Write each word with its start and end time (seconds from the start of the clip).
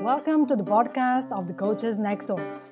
Welcome 0.00 0.46
to 0.46 0.56
the 0.56 0.64
podcast 0.64 1.30
of 1.30 1.46
the 1.46 1.52
Coaches 1.52 1.98
Next 1.98 2.24
Door. 2.24 2.62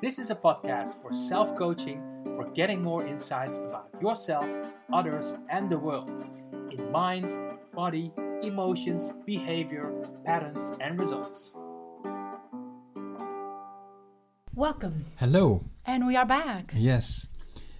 This 0.00 0.20
is 0.20 0.30
a 0.30 0.36
podcast 0.36 0.94
for 1.02 1.12
self 1.12 1.56
coaching, 1.56 2.00
for 2.36 2.44
getting 2.54 2.80
more 2.80 3.04
insights 3.04 3.58
about 3.58 3.88
yourself, 4.00 4.46
others, 4.92 5.36
and 5.50 5.68
the 5.68 5.80
world 5.80 6.24
in 6.70 6.92
mind, 6.92 7.26
body, 7.74 8.12
emotions, 8.40 9.12
behavior, 9.26 9.92
patterns, 10.24 10.62
and 10.80 11.00
results. 11.00 11.50
Welcome. 14.54 15.06
Hello. 15.16 15.64
And 15.84 16.06
we 16.06 16.14
are 16.14 16.24
back. 16.24 16.72
Yes. 16.72 17.26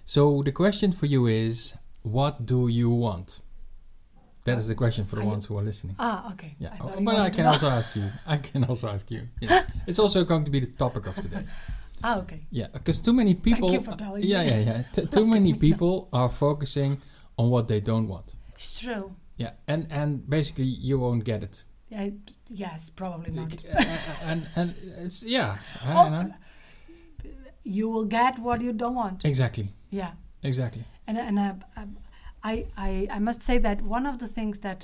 So 0.03 0.43
the 0.43 0.51
question 0.51 0.91
for 0.91 1.05
you 1.05 1.27
is 1.27 1.75
what 2.01 2.45
do 2.45 2.67
you 2.67 2.89
want? 2.89 3.39
That 4.47 4.57
is 4.59 4.67
the 4.67 4.75
question 4.75 5.05
for 5.05 5.15
the 5.17 5.21
Are 5.21 5.25
you- 5.25 5.31
ones 5.31 5.45
who 5.47 5.57
are 5.59 5.65
listening. 5.65 5.95
Ah, 5.99 6.31
okay. 6.33 6.55
Yeah, 6.59 6.73
I 6.73 6.77
Oh, 6.83 7.01
but 7.07 7.15
I 7.27 7.29
can 7.29 7.45
also 7.45 7.67
ask 7.79 7.95
you. 7.95 8.07
I 8.35 8.37
can 8.37 8.63
also 8.69 8.87
ask 8.87 9.11
you. 9.11 9.21
Yeah. 9.41 9.65
It's 9.89 9.99
also 9.99 10.23
going 10.25 10.45
to 10.45 10.51
be 10.51 10.59
the 10.65 10.71
topic 10.83 11.07
of 11.07 11.15
today. 11.15 11.43
Ah, 12.03 12.17
okay. 12.21 12.39
Yeah, 12.51 12.67
because 12.73 13.01
too 13.01 13.13
many 13.13 13.33
people. 13.35 13.71
you 13.73 13.81
for 13.81 13.95
telling 13.97 14.23
yeah, 14.23 14.43
yeah, 14.51 14.59
yeah. 14.69 14.81
T- 14.93 15.05
too 15.15 15.25
many 15.35 15.53
people 15.53 16.07
are 16.13 16.29
focusing 16.29 17.01
on 17.37 17.49
what 17.49 17.67
they 17.67 17.81
don't 17.81 18.07
want. 18.07 18.35
It's 18.55 18.79
true. 18.79 19.05
Yeah, 19.37 19.51
and 19.67 19.87
and 19.91 20.29
basically 20.29 20.69
you 20.87 20.99
won't 20.99 21.23
get 21.23 21.43
it. 21.43 21.63
Yeah, 21.89 22.09
yes, 22.49 22.89
probably 22.89 23.31
not. 23.39 23.53
Uh, 23.65 24.29
and 24.31 24.47
and 24.55 24.73
it's 25.05 25.23
yeah, 25.23 25.57
I 25.85 25.93
Oh. 25.93 26.33
You 27.63 27.89
will 27.93 28.05
get 28.05 28.39
what 28.39 28.61
you 28.61 28.73
don't 28.73 28.95
want. 28.95 29.25
exactly, 29.25 29.67
Yeah. 29.91 30.11
exactly. 30.43 30.83
And 31.07 31.17
and 31.17 31.37
uh, 31.39 31.53
um, 31.81 31.97
I, 32.51 32.65
I 32.89 32.91
I 33.17 33.19
must 33.27 33.41
say 33.49 33.57
that 33.67 33.81
one 33.97 34.05
of 34.11 34.15
the 34.23 34.29
things 34.37 34.59
that 34.59 34.81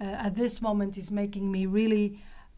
uh, 0.00 0.26
at 0.26 0.34
this 0.42 0.54
moment 0.68 0.92
is 1.02 1.10
making 1.22 1.46
me 1.56 1.62
really 1.80 2.06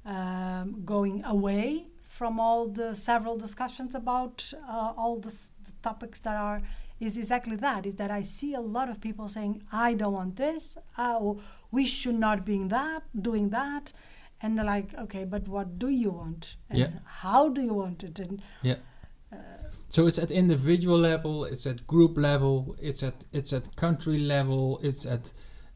um, 0.05 0.67
going 0.85 1.17
away 1.25 1.67
from 2.09 2.39
all 2.45 2.63
the 2.81 2.95
several 2.95 3.37
discussions 3.47 3.95
about 3.95 4.53
uh, 4.69 4.93
all 5.03 5.17
the, 5.27 5.35
topics 5.83 6.21
that 6.21 6.37
are 6.37 6.61
is 7.01 7.17
exactly 7.23 7.57
that 7.57 7.87
is 7.91 7.97
that 7.97 8.11
I 8.11 8.23
see 8.23 8.55
a 8.55 8.61
lot 8.61 8.89
of 8.93 8.97
people 9.01 9.27
saying 9.29 9.53
I 9.73 9.95
don't 10.01 10.17
want 10.21 10.37
this 10.37 10.77
uh, 10.99 11.17
or 11.25 11.33
we 11.77 11.85
should 11.87 12.19
not 12.27 12.39
be 12.45 12.55
in 12.63 12.69
that 12.69 13.03
doing 13.29 13.47
that 13.51 13.93
and 14.41 14.49
they're 14.57 14.71
like 14.77 14.89
okay 15.05 15.25
but 15.25 15.49
what 15.55 15.69
do 15.85 15.89
you 16.03 16.11
want 16.11 16.43
and 16.71 16.79
Yeah. 16.79 16.91
how 17.25 17.43
do 17.57 17.61
you 17.69 17.75
want 17.83 17.99
it 18.09 18.19
and 18.25 18.43
Yeah. 18.71 18.79
So 19.93 20.07
it's 20.07 20.19
at 20.19 20.31
individual 20.31 20.99
level, 20.99 21.45
it's 21.45 21.67
at 21.67 21.87
group 21.87 22.17
level, 22.17 22.75
it's 22.81 23.03
at 23.03 23.27
it's 23.31 23.53
at 23.53 23.77
country 23.77 24.19
level, 24.19 24.81
it's 24.83 25.05
at 25.05 25.33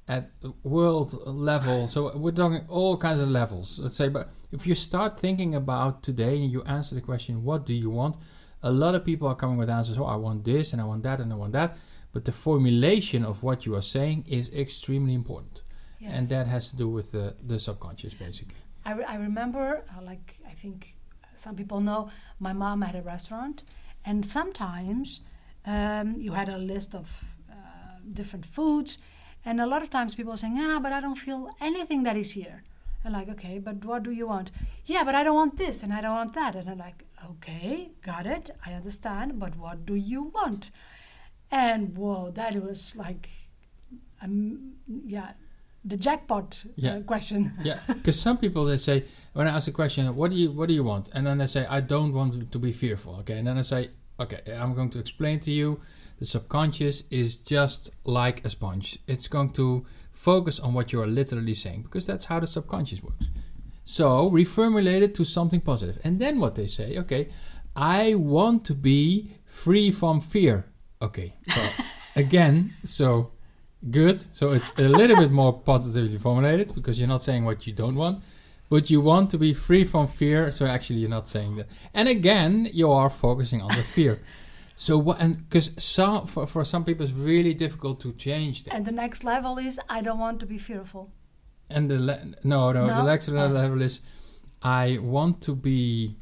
at 0.08 0.30
world 0.62 1.12
level. 1.26 1.86
So 1.86 2.16
we're 2.16 2.38
talking 2.42 2.64
all 2.66 2.96
kinds 2.96 3.20
of 3.20 3.28
levels. 3.28 3.78
Let's 3.78 3.94
say, 3.94 4.08
but 4.08 4.30
if 4.50 4.66
you 4.66 4.74
start 4.74 5.20
thinking 5.20 5.54
about 5.54 6.02
today 6.02 6.34
and 6.42 6.50
you 6.50 6.62
answer 6.62 6.94
the 6.94 7.02
question, 7.02 7.44
"What 7.44 7.66
do 7.66 7.74
you 7.74 7.90
want?" 7.90 8.16
A 8.62 8.72
lot 8.72 8.94
of 8.94 9.04
people 9.04 9.28
are 9.28 9.34
coming 9.34 9.58
with 9.58 9.68
answers. 9.68 9.98
Oh, 9.98 10.06
I 10.06 10.16
want 10.16 10.44
this 10.46 10.72
and 10.72 10.80
I 10.80 10.86
want 10.86 11.02
that 11.02 11.20
and 11.20 11.30
I 11.30 11.36
want 11.36 11.52
that. 11.52 11.76
But 12.14 12.24
the 12.24 12.32
formulation 12.32 13.22
of 13.22 13.42
what 13.42 13.66
you 13.66 13.74
are 13.74 13.82
saying 13.96 14.24
is 14.26 14.48
extremely 14.64 15.12
important, 15.12 15.62
and 16.00 16.26
that 16.30 16.46
has 16.46 16.70
to 16.70 16.76
do 16.76 16.88
with 16.88 17.12
the 17.12 17.36
the 17.50 17.58
subconscious, 17.58 18.14
basically. 18.14 18.62
I, 18.86 18.92
re- 18.92 19.04
I 19.04 19.16
remember, 19.16 19.84
uh, 19.94 20.02
like, 20.02 20.36
I 20.52 20.54
think 20.54 20.96
some 21.34 21.54
people 21.54 21.80
know, 21.80 22.10
my 22.40 22.54
mom 22.54 22.80
had 22.80 22.94
a 22.96 23.02
restaurant, 23.02 23.62
and 24.06 24.24
sometimes 24.24 25.20
um, 25.66 26.14
you 26.16 26.32
had 26.32 26.48
a 26.48 26.56
list 26.56 26.94
of 26.94 27.34
uh, 27.50 27.54
different 28.12 28.46
foods, 28.46 28.98
and 29.44 29.60
a 29.60 29.66
lot 29.66 29.82
of 29.82 29.90
times 29.90 30.14
people 30.14 30.36
saying, 30.36 30.56
ah, 30.58 30.78
but 30.80 30.92
I 30.92 31.00
don't 31.00 31.16
feel 31.16 31.50
anything 31.60 32.04
that 32.04 32.16
is 32.16 32.32
here. 32.32 32.62
And 33.04 33.12
like, 33.12 33.28
okay, 33.28 33.58
but 33.58 33.84
what 33.84 34.02
do 34.02 34.10
you 34.10 34.26
want? 34.26 34.50
Yeah, 34.84 35.04
but 35.04 35.14
I 35.14 35.22
don't 35.22 35.34
want 35.34 35.56
this 35.56 35.82
and 35.82 35.92
I 35.92 36.00
don't 36.00 36.14
want 36.14 36.34
that. 36.34 36.56
And 36.56 36.68
I'm 36.68 36.78
like, 36.78 37.04
okay, 37.24 37.92
got 38.02 38.26
it, 38.26 38.50
I 38.64 38.72
understand, 38.72 39.38
but 39.38 39.56
what 39.56 39.86
do 39.86 39.94
you 39.94 40.22
want? 40.22 40.70
And 41.50 41.96
whoa, 41.96 42.32
that 42.32 42.56
was 42.56 42.96
like, 42.96 43.28
um, 44.22 44.72
yeah, 45.04 45.32
the 45.88 45.96
jackpot 45.96 46.62
uh, 46.66 46.70
Yeah. 46.76 47.00
question. 47.06 47.52
yeah, 47.62 47.78
because 47.88 48.18
some 48.20 48.36
people 48.38 48.64
they 48.64 48.76
say 48.78 49.04
when 49.34 49.46
I 49.46 49.50
ask 49.56 49.68
a 49.68 49.72
question, 49.72 50.14
what 50.16 50.30
do 50.32 50.36
you 50.36 50.50
what 50.52 50.68
do 50.68 50.74
you 50.74 50.84
want? 50.84 51.10
And 51.14 51.26
then 51.26 51.38
they 51.38 51.46
say 51.46 51.64
I 51.78 51.80
don't 51.80 52.12
want 52.12 52.50
to 52.52 52.58
be 52.58 52.72
fearful. 52.72 53.16
Okay, 53.20 53.38
and 53.38 53.46
then 53.46 53.56
I 53.58 53.62
say 53.62 53.90
okay, 54.18 54.40
I'm 54.62 54.74
going 54.74 54.90
to 54.90 54.98
explain 54.98 55.40
to 55.40 55.50
you. 55.50 55.80
The 56.18 56.24
subconscious 56.26 57.04
is 57.10 57.36
just 57.36 57.90
like 58.04 58.44
a 58.44 58.48
sponge. 58.50 58.98
It's 59.06 59.28
going 59.28 59.50
to 59.60 59.84
focus 60.12 60.58
on 60.58 60.72
what 60.72 60.90
you 60.92 61.02
are 61.02 61.06
literally 61.06 61.52
saying 61.54 61.82
because 61.82 62.06
that's 62.06 62.24
how 62.24 62.40
the 62.40 62.46
subconscious 62.46 63.02
works. 63.02 63.26
So 63.84 64.30
reformulate 64.30 65.02
it 65.02 65.14
to 65.16 65.24
something 65.24 65.60
positive, 65.60 65.98
and 66.04 66.18
then 66.18 66.40
what 66.40 66.54
they 66.54 66.66
say, 66.66 66.96
okay, 66.98 67.28
I 67.76 68.14
want 68.14 68.64
to 68.64 68.74
be 68.74 69.30
free 69.44 69.90
from 69.92 70.20
fear. 70.20 70.64
Okay, 71.00 71.36
so 71.54 71.60
again, 72.16 72.72
so 72.84 73.32
good. 73.90 74.18
So 74.34 74.52
it's 74.52 74.72
a 74.78 74.88
little 74.88 75.16
bit 75.16 75.30
more 75.30 75.52
positively 75.52 76.18
formulated 76.18 76.74
because 76.74 76.98
you're 76.98 77.08
not 77.08 77.22
saying 77.22 77.44
what 77.44 77.66
you 77.66 77.72
don't 77.72 77.94
want, 77.96 78.22
but 78.68 78.90
you 78.90 79.00
want 79.00 79.30
to 79.30 79.38
be 79.38 79.54
free 79.54 79.84
from 79.84 80.06
fear. 80.06 80.50
So 80.52 80.66
actually, 80.66 81.00
you're 81.00 81.10
not 81.10 81.28
saying 81.28 81.56
that. 81.56 81.66
And 81.94 82.08
again, 82.08 82.68
you 82.72 82.90
are 82.90 83.10
focusing 83.10 83.60
on 83.62 83.68
the 83.68 83.82
fear. 83.82 84.20
So 84.78 84.98
what? 84.98 85.18
And 85.20 85.48
because 85.48 85.70
some 85.78 86.26
for, 86.26 86.46
for 86.46 86.62
some 86.62 86.84
people, 86.84 87.06
it's 87.06 87.14
really 87.14 87.54
difficult 87.54 87.98
to 88.00 88.12
change 88.12 88.64
that. 88.64 88.74
And 88.74 88.84
the 88.84 88.92
next 88.92 89.24
level 89.24 89.56
is 89.56 89.80
I 89.88 90.02
don't 90.02 90.18
want 90.18 90.38
to 90.40 90.46
be 90.46 90.58
fearful. 90.58 91.10
And 91.70 91.90
the 91.90 91.98
le- 91.98 92.20
no, 92.44 92.72
no, 92.72 92.86
No? 92.86 92.96
the 92.96 93.04
next 93.04 93.30
Oh. 93.30 93.32
level 93.32 93.80
is 93.80 94.00
I 94.62 94.98
want 95.00 95.40
to 95.44 95.54
be 95.54 96.16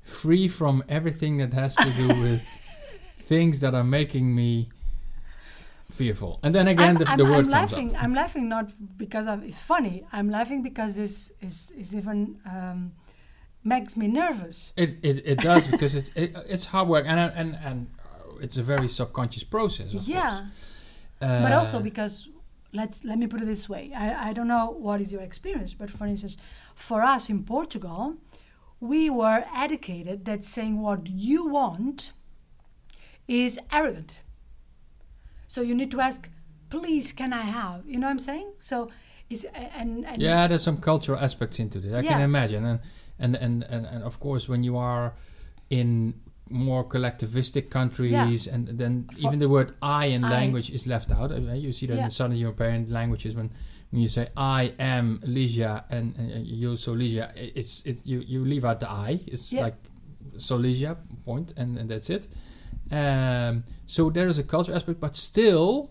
free 0.00 0.48
from 0.48 0.82
everything 0.88 1.36
that 1.36 1.52
has 1.52 1.76
to 1.76 1.90
do 1.98 2.08
with 2.22 2.40
things 3.18 3.60
that 3.60 3.74
are 3.74 3.84
making 3.84 4.34
me 4.34 4.70
fearful. 5.98 6.32
And 6.44 6.54
then 6.54 6.66
again, 6.74 6.90
I'm, 6.90 6.98
the, 7.00 7.08
I'm, 7.10 7.18
the 7.18 7.24
word 7.32 7.44
I'm 7.46 7.52
comes 7.56 7.72
laughing. 7.72 7.88
up. 7.96 8.02
I'm 8.02 8.14
laughing 8.22 8.44
not 8.48 8.66
because 9.04 9.26
of, 9.32 9.36
it's 9.50 9.62
funny. 9.72 9.96
I'm 10.16 10.28
laughing 10.38 10.60
because 10.62 10.92
it's 11.04 11.20
it's, 11.46 11.60
it's 11.80 11.92
even 12.00 12.18
um, 12.54 12.78
makes 13.64 13.92
me 14.00 14.06
nervous. 14.22 14.72
It, 14.76 14.90
it, 15.08 15.16
it 15.32 15.38
does 15.50 15.66
because 15.72 15.92
it's 16.00 16.10
it, 16.22 16.28
it's 16.54 16.66
hard 16.72 16.88
work 16.88 17.04
and 17.06 17.20
and 17.40 17.50
and 17.68 17.78
uh, 17.98 18.44
it's 18.44 18.56
a 18.56 18.62
very 18.62 18.88
subconscious 18.88 19.44
process. 19.44 19.88
Yeah. 19.92 20.46
Uh, 21.20 21.42
but 21.44 21.52
also 21.52 21.80
because 21.90 22.14
let's 22.72 23.04
let 23.04 23.18
me 23.18 23.26
put 23.26 23.40
it 23.42 23.46
this 23.54 23.68
way. 23.68 23.84
I, 24.04 24.28
I 24.28 24.32
don't 24.32 24.48
know 24.54 24.66
what 24.86 25.00
is 25.00 25.12
your 25.14 25.22
experience, 25.30 25.74
but 25.80 25.90
for 25.90 26.06
instance, 26.06 26.36
for 26.74 27.00
us 27.14 27.28
in 27.28 27.38
Portugal, 27.44 28.02
we 28.80 29.10
were 29.10 29.40
educated 29.66 30.24
that 30.28 30.44
saying 30.44 30.80
what 30.86 31.00
you 31.08 31.40
want 31.58 32.12
is 33.26 33.58
arrogant. 33.70 34.20
So 35.48 35.62
you 35.62 35.74
need 35.74 35.90
to 35.90 36.00
ask, 36.00 36.28
please, 36.70 37.12
can 37.12 37.32
I 37.32 37.42
have? 37.42 37.82
You 37.86 37.98
know 37.98 38.06
what 38.06 38.12
I'm 38.12 38.18
saying? 38.18 38.52
So 38.60 38.90
it's 39.30 39.44
and, 39.80 40.06
and 40.06 40.22
yeah, 40.22 40.46
there's 40.46 40.62
some 40.62 40.78
cultural 40.78 41.18
aspects 41.18 41.58
into 41.58 41.78
this. 41.80 41.92
I 41.94 42.02
can 42.02 42.20
imagine, 42.20 42.64
and 42.64 42.80
and, 43.18 43.34
and 43.36 43.64
and 43.64 43.86
and 43.86 44.02
of 44.04 44.20
course 44.20 44.48
when 44.48 44.62
you 44.64 44.76
are 44.76 45.14
in 45.70 46.14
more 46.50 46.82
collectivistic 46.84 47.68
countries, 47.70 48.46
and 48.46 48.68
then 48.68 49.06
For- 49.12 49.18
even 49.26 49.38
the 49.38 49.48
word 49.48 49.72
"I" 49.82 50.06
in 50.06 50.24
I- 50.24 50.30
language 50.30 50.70
is 50.70 50.86
left 50.86 51.10
out. 51.12 51.30
Uh, 51.32 51.52
You 51.52 51.72
see 51.72 51.86
that 51.86 51.96
Yeah. 51.96 52.04
in 52.04 52.10
Southern 52.10 52.38
European 52.38 52.90
languages 52.90 53.34
when. 53.34 53.50
When 53.90 54.02
you 54.02 54.08
say 54.08 54.28
I 54.36 54.74
am 54.78 55.18
Ligia 55.24 55.82
and, 55.88 56.14
and 56.18 56.46
you 56.46 56.76
so 56.76 56.92
Ligia, 56.94 57.32
it's 57.34 57.82
it 57.86 58.04
you, 58.04 58.18
you 58.20 58.44
leave 58.44 58.62
out 58.62 58.80
the 58.80 58.90
I. 58.90 59.20
It's 59.26 59.50
Yeah. 59.50 59.62
like 59.64 59.76
so 60.36 60.58
Ligia 60.58 60.98
point 61.24 61.54
and, 61.56 61.78
and 61.78 61.88
that's 61.88 62.10
it. 62.10 62.28
Um, 62.90 63.64
so 63.86 64.10
there 64.10 64.28
is 64.28 64.38
a 64.38 64.42
culture 64.42 64.74
aspect, 64.74 65.00
but 65.00 65.14
still, 65.16 65.90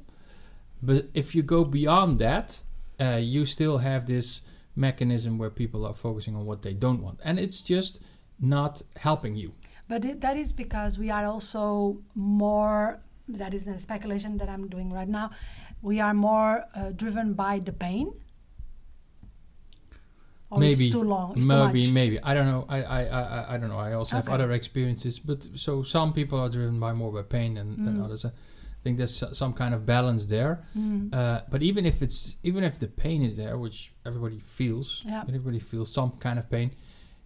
but 0.81 1.06
if 1.13 1.35
you 1.35 1.44
go 1.44 1.63
beyond 1.63 2.19
that, 2.19 2.63
uh, 3.00 3.19
you 3.22 3.46
still 3.46 3.80
have 3.80 4.06
this 4.08 4.41
mechanism 4.75 5.38
where 5.38 5.50
people 5.50 5.86
are 5.86 5.94
focusing 5.94 6.36
on 6.36 6.46
what 6.46 6.62
they 6.62 6.74
don't 6.74 7.02
want, 7.02 7.19
and 7.24 7.40
it's 7.40 7.62
just 7.62 8.02
not 8.39 8.81
helping 8.98 9.36
you. 9.36 9.54
But 9.88 10.04
it, 10.06 10.21
that 10.21 10.38
is 10.38 10.51
because 10.51 11.00
we 11.00 11.10
are 11.10 11.25
also 11.25 12.00
more, 12.13 13.00
that 13.27 13.54
is 13.54 13.68
a 13.68 13.77
speculation 13.77 14.38
that 14.38 14.50
I'm 14.50 14.68
doing 14.68 14.92
right 14.92 15.07
now, 15.07 15.31
we 15.81 16.00
are 16.00 16.13
more 16.13 16.66
uh, 16.75 16.89
driven 16.89 17.33
by 17.33 17.60
the 17.60 17.71
pain. 17.71 18.12
Or 20.49 20.59
maybe 20.59 20.85
it's 20.88 20.95
too 20.95 21.03
long, 21.03 21.38
it's 21.38 21.45
maybe 21.45 21.91
maybe 21.91 22.17
I 22.23 22.33
don't 22.33 22.45
know. 22.53 22.65
I 22.69 22.79
I, 22.83 23.01
I, 23.21 23.53
I- 23.53 23.57
don't 23.59 23.69
know. 23.69 23.79
I 23.79 23.94
also 23.94 24.15
have 24.15 24.29
other 24.29 24.49
experiences, 24.51 25.19
but 25.19 25.39
so 25.55 25.83
some 25.83 26.13
people 26.13 26.39
are 26.39 26.49
driven 26.49 26.79
by 26.79 26.94
more 26.94 27.11
by 27.11 27.23
pain 27.23 27.55
than, 27.55 27.83
than 27.85 27.95
Mm. 27.97 28.05
others. 28.05 28.23
I 28.25 28.31
think 28.83 28.97
there's 28.97 29.23
some 29.38 29.53
kind 29.53 29.73
of 29.73 29.81
balance 29.85 30.27
there. 30.27 30.53
Mm. 30.77 31.13
Uh, 31.13 31.41
but 31.51 31.61
even 31.63 31.85
if 31.85 32.01
it's 32.01 32.38
even 32.44 32.63
if 32.63 32.79
the 32.79 32.88
pain 32.88 33.21
is 33.23 33.35
there, 33.35 33.57
which 33.57 33.91
everybody 34.05 34.39
feels, 34.39 35.03
Yeah. 35.05 35.23
everybody 35.27 35.59
feels 35.59 35.91
some 35.94 36.11
kind 36.25 36.39
of 36.39 36.45
pain. 36.49 36.71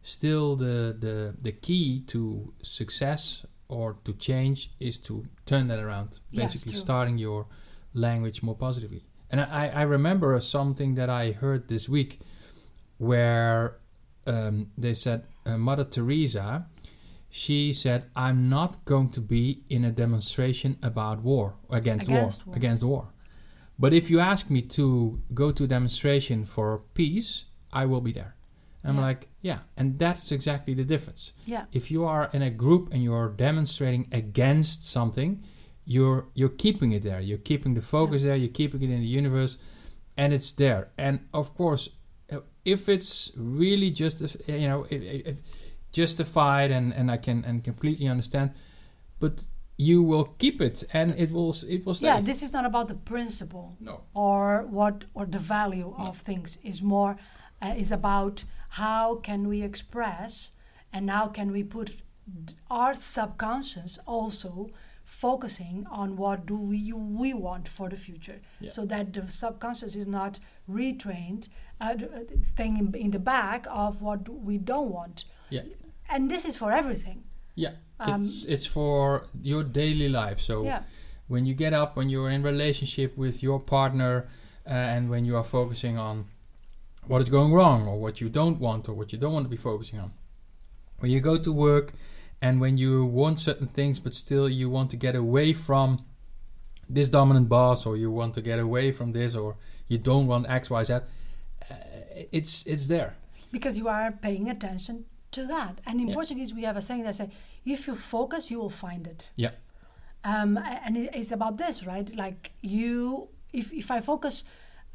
Still, 0.01 0.55
the 0.55 0.95
the 1.05 1.15
the 1.47 1.51
key 1.51 2.01
to 2.07 2.53
success 2.63 3.45
or 3.67 3.97
to 4.03 4.13
change 4.13 4.71
is 4.79 4.97
to 4.99 5.13
turn 5.45 5.67
that 5.67 5.79
around. 5.79 6.19
Basically, 6.33 6.71
true. 6.71 6.81
starting 6.81 7.17
your 7.19 7.45
language 7.93 8.41
more 8.41 8.55
positively. 8.55 9.03
And 9.29 9.39
I, 9.41 9.67
I 9.81 9.83
remember 9.83 10.39
something 10.39 10.95
that 10.95 11.09
I 11.09 11.31
heard 11.33 11.67
this 11.67 11.87
week, 11.87 12.19
where 13.01 13.77
um, 14.27 14.55
they 14.77 14.93
said 14.93 15.19
uh, 15.45 15.57
Mother 15.57 15.83
Teresa, 15.95 16.47
she 17.29 17.73
said, 17.73 18.01
"I'm 18.15 18.39
not 18.57 18.71
going 18.85 19.09
to 19.17 19.21
be 19.21 19.43
in 19.75 19.81
a 19.85 19.91
demonstration 20.03 20.71
about 20.91 21.17
war 21.31 21.47
against, 21.69 22.07
Against 22.07 22.39
war, 22.45 22.45
war. 22.47 22.55
against 22.59 22.83
war. 22.83 23.03
But 23.83 23.91
if 23.93 24.05
you 24.11 24.19
ask 24.19 24.43
me 24.55 24.61
to 24.77 24.85
go 25.33 25.51
to 25.57 25.63
a 25.63 25.67
demonstration 25.77 26.45
for 26.45 26.67
peace, 26.93 27.29
I 27.81 27.83
will 27.91 28.01
be 28.09 28.11
there." 28.19 28.33
I'm 28.83 28.95
Yeah. 28.97 29.07
like, 29.09 29.21
"Yeah," 29.49 29.59
and 29.77 29.87
that's 30.03 30.31
exactly 30.31 30.73
the 30.75 30.83
difference. 30.93 31.33
Yeah. 31.53 31.65
If 31.79 31.83
you 31.93 32.01
are 32.15 32.29
in 32.33 32.41
a 32.41 32.49
group 32.63 32.83
and 32.93 32.99
you're 33.07 33.29
demonstrating 33.47 34.03
against 34.21 34.79
something, 34.97 35.31
you're 35.93 36.21
you're 36.39 36.55
keeping 36.65 36.91
it 36.97 37.01
there. 37.09 37.21
You're 37.29 37.43
keeping 37.51 37.73
the 37.79 37.81
focus 37.95 38.21
there. 38.23 38.35
You're 38.43 38.57
keeping 38.61 38.81
it 38.85 38.89
in 38.97 39.01
the 39.07 39.13
universe, 39.21 39.53
and 40.17 40.33
it's 40.33 40.51
there. 40.63 40.83
And 40.97 41.15
of 41.33 41.45
course, 41.61 41.83
if 42.65 42.87
it's 42.89 43.31
really 43.35 43.91
just 43.91 44.21
you 44.47 44.67
know 44.67 44.85
if, 44.89 45.01
if 45.27 45.37
justified 45.91 46.71
and 46.71 46.93
and 46.93 47.11
I 47.11 47.17
can 47.17 47.43
and 47.45 47.63
completely 47.63 48.07
understand, 48.07 48.51
but 49.19 49.45
you 49.77 50.03
will 50.03 50.25
keep 50.37 50.61
it 50.61 50.83
and 50.93 51.11
it 51.17 51.31
will 51.33 51.55
it 51.67 51.85
will 51.85 51.93
stay. 51.95 52.07
Yeah, 52.07 52.21
this 52.21 52.43
is 52.43 52.53
not 52.53 52.65
about 52.65 52.87
the 52.87 52.95
principle 52.95 53.75
no. 53.79 54.01
or 54.13 54.65
what 54.69 55.05
or 55.13 55.25
the 55.25 55.39
value 55.39 55.95
No. 55.97 56.07
of 56.07 56.17
things. 56.17 56.57
Is 56.63 56.81
more 56.81 57.17
uh, 57.61 57.73
is 57.77 57.91
about 57.91 58.43
how 58.69 59.15
can 59.15 59.47
we 59.47 59.63
express 59.63 60.51
and 60.93 61.09
how 61.09 61.27
can 61.27 61.51
we 61.51 61.63
put 61.63 61.95
our 62.69 62.95
subconscious 62.95 63.99
also 64.05 64.69
focusing 65.11 65.85
on 65.91 66.15
what 66.15 66.45
do 66.45 66.55
we 66.55 66.93
we 66.93 67.33
want 67.33 67.67
for 67.67 67.89
the 67.89 67.97
future, 67.97 68.39
Yeah. 68.61 68.71
so 68.71 68.85
that 68.85 69.13
the 69.13 69.27
subconscious 69.27 69.95
is 69.95 70.07
not 70.07 70.39
retrained, 70.69 71.49
uh, 71.81 71.95
uh, 72.01 72.41
staying 72.41 72.77
in, 72.77 72.95
in 72.95 73.11
the 73.11 73.19
back 73.19 73.67
of 73.69 74.01
what 74.01 74.29
we 74.29 74.57
don't 74.57 74.89
want. 74.89 75.25
Yeah. 75.49 75.63
And 76.09 76.31
this 76.31 76.45
is 76.45 76.55
for 76.55 76.71
everything. 76.71 77.23
Yeah. 77.55 77.73
Um, 77.99 78.21
it's 78.21 78.45
it's 78.45 78.65
for 78.65 79.27
your 79.41 79.63
daily 79.63 80.07
life. 80.07 80.39
So 80.39 80.63
yeah. 80.63 80.83
when 81.27 81.45
you 81.45 81.53
get 81.53 81.73
up, 81.73 81.97
when 81.97 82.09
you're 82.09 82.29
in 82.29 82.41
relationship 82.43 83.17
with 83.17 83.43
your 83.43 83.59
partner, 83.59 84.13
uh, 84.65 84.93
and 84.95 85.09
when 85.09 85.25
you 85.25 85.35
are 85.35 85.43
focusing 85.43 85.97
on 85.97 86.25
what 87.07 87.21
is 87.21 87.29
going 87.29 87.51
wrong 87.53 87.87
or 87.87 87.99
what 87.99 88.21
you 88.21 88.29
don't 88.29 88.59
want 88.59 88.87
or 88.87 88.93
what 88.93 89.11
you 89.11 89.19
don't 89.19 89.33
want 89.33 89.45
to 89.45 89.49
be 89.49 89.57
focusing 89.57 89.99
on. 89.99 90.11
When 90.99 91.11
you 91.11 91.19
go 91.19 91.37
to 91.37 91.51
work 91.51 91.93
and 92.41 92.59
when 92.61 92.77
you 92.77 93.05
want 93.05 93.39
certain 93.39 93.67
things 93.67 93.99
but 93.99 94.13
still 94.13 94.47
you 94.49 94.69
want 94.69 94.89
to 94.91 94.97
get 94.97 95.15
away 95.15 95.53
from 95.53 95.99
this 96.89 97.09
dominant 97.09 97.47
boss 97.47 97.85
or 97.85 97.95
you 97.95 98.11
want 98.11 98.33
to 98.33 98.41
get 98.41 98.59
away 98.59 98.91
from 98.91 99.11
this 99.13 99.35
or 99.35 99.55
you 99.87 99.97
don't 99.97 100.27
want 100.27 100.45
X, 100.49 100.69
Y, 100.69 100.83
Z, 100.83 100.93
uh, 100.93 101.01
it's 102.31 102.65
it's 102.65 102.87
there. 102.87 103.11
because 103.51 103.77
you 103.77 103.87
are 103.89 104.11
paying 104.11 104.49
attention 104.49 105.05
to 105.31 105.45
that. 105.47 105.79
And 105.85 105.99
in 106.01 106.07
Yeah. 106.07 106.15
Portuguese, 106.15 106.53
we 106.53 106.63
have 106.63 106.77
a 106.77 106.81
saying 106.81 107.03
that 107.03 107.15
say, 107.15 107.29
"If 107.65 107.87
you 107.87 107.95
focus, 107.95 108.49
you 108.51 108.57
will 108.61 108.75
find 108.85 109.03
it." 109.07 109.29
Yeah. 109.35 109.51
Um, 110.23 110.57
and 110.85 110.95
it's 110.97 111.31
about 111.31 111.57
this, 111.57 111.75
right? 111.85 112.07
Like 112.15 112.51
you, 112.61 113.27
if 113.53 113.71
if 113.73 113.87
I 113.91 113.99
focus, 114.01 114.43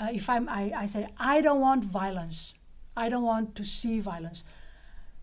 uh, 0.01 0.09
if 0.21 0.29
I'm, 0.35 0.49
I, 0.49 0.63
I 0.85 0.87
say, 0.87 1.03
I 1.19 1.41
don't 1.47 1.61
want 1.61 1.85
violence. 1.85 2.55
I 2.97 3.09
don't 3.11 3.25
want 3.33 3.55
to 3.57 3.65
see 3.65 4.01
violence. 4.01 4.45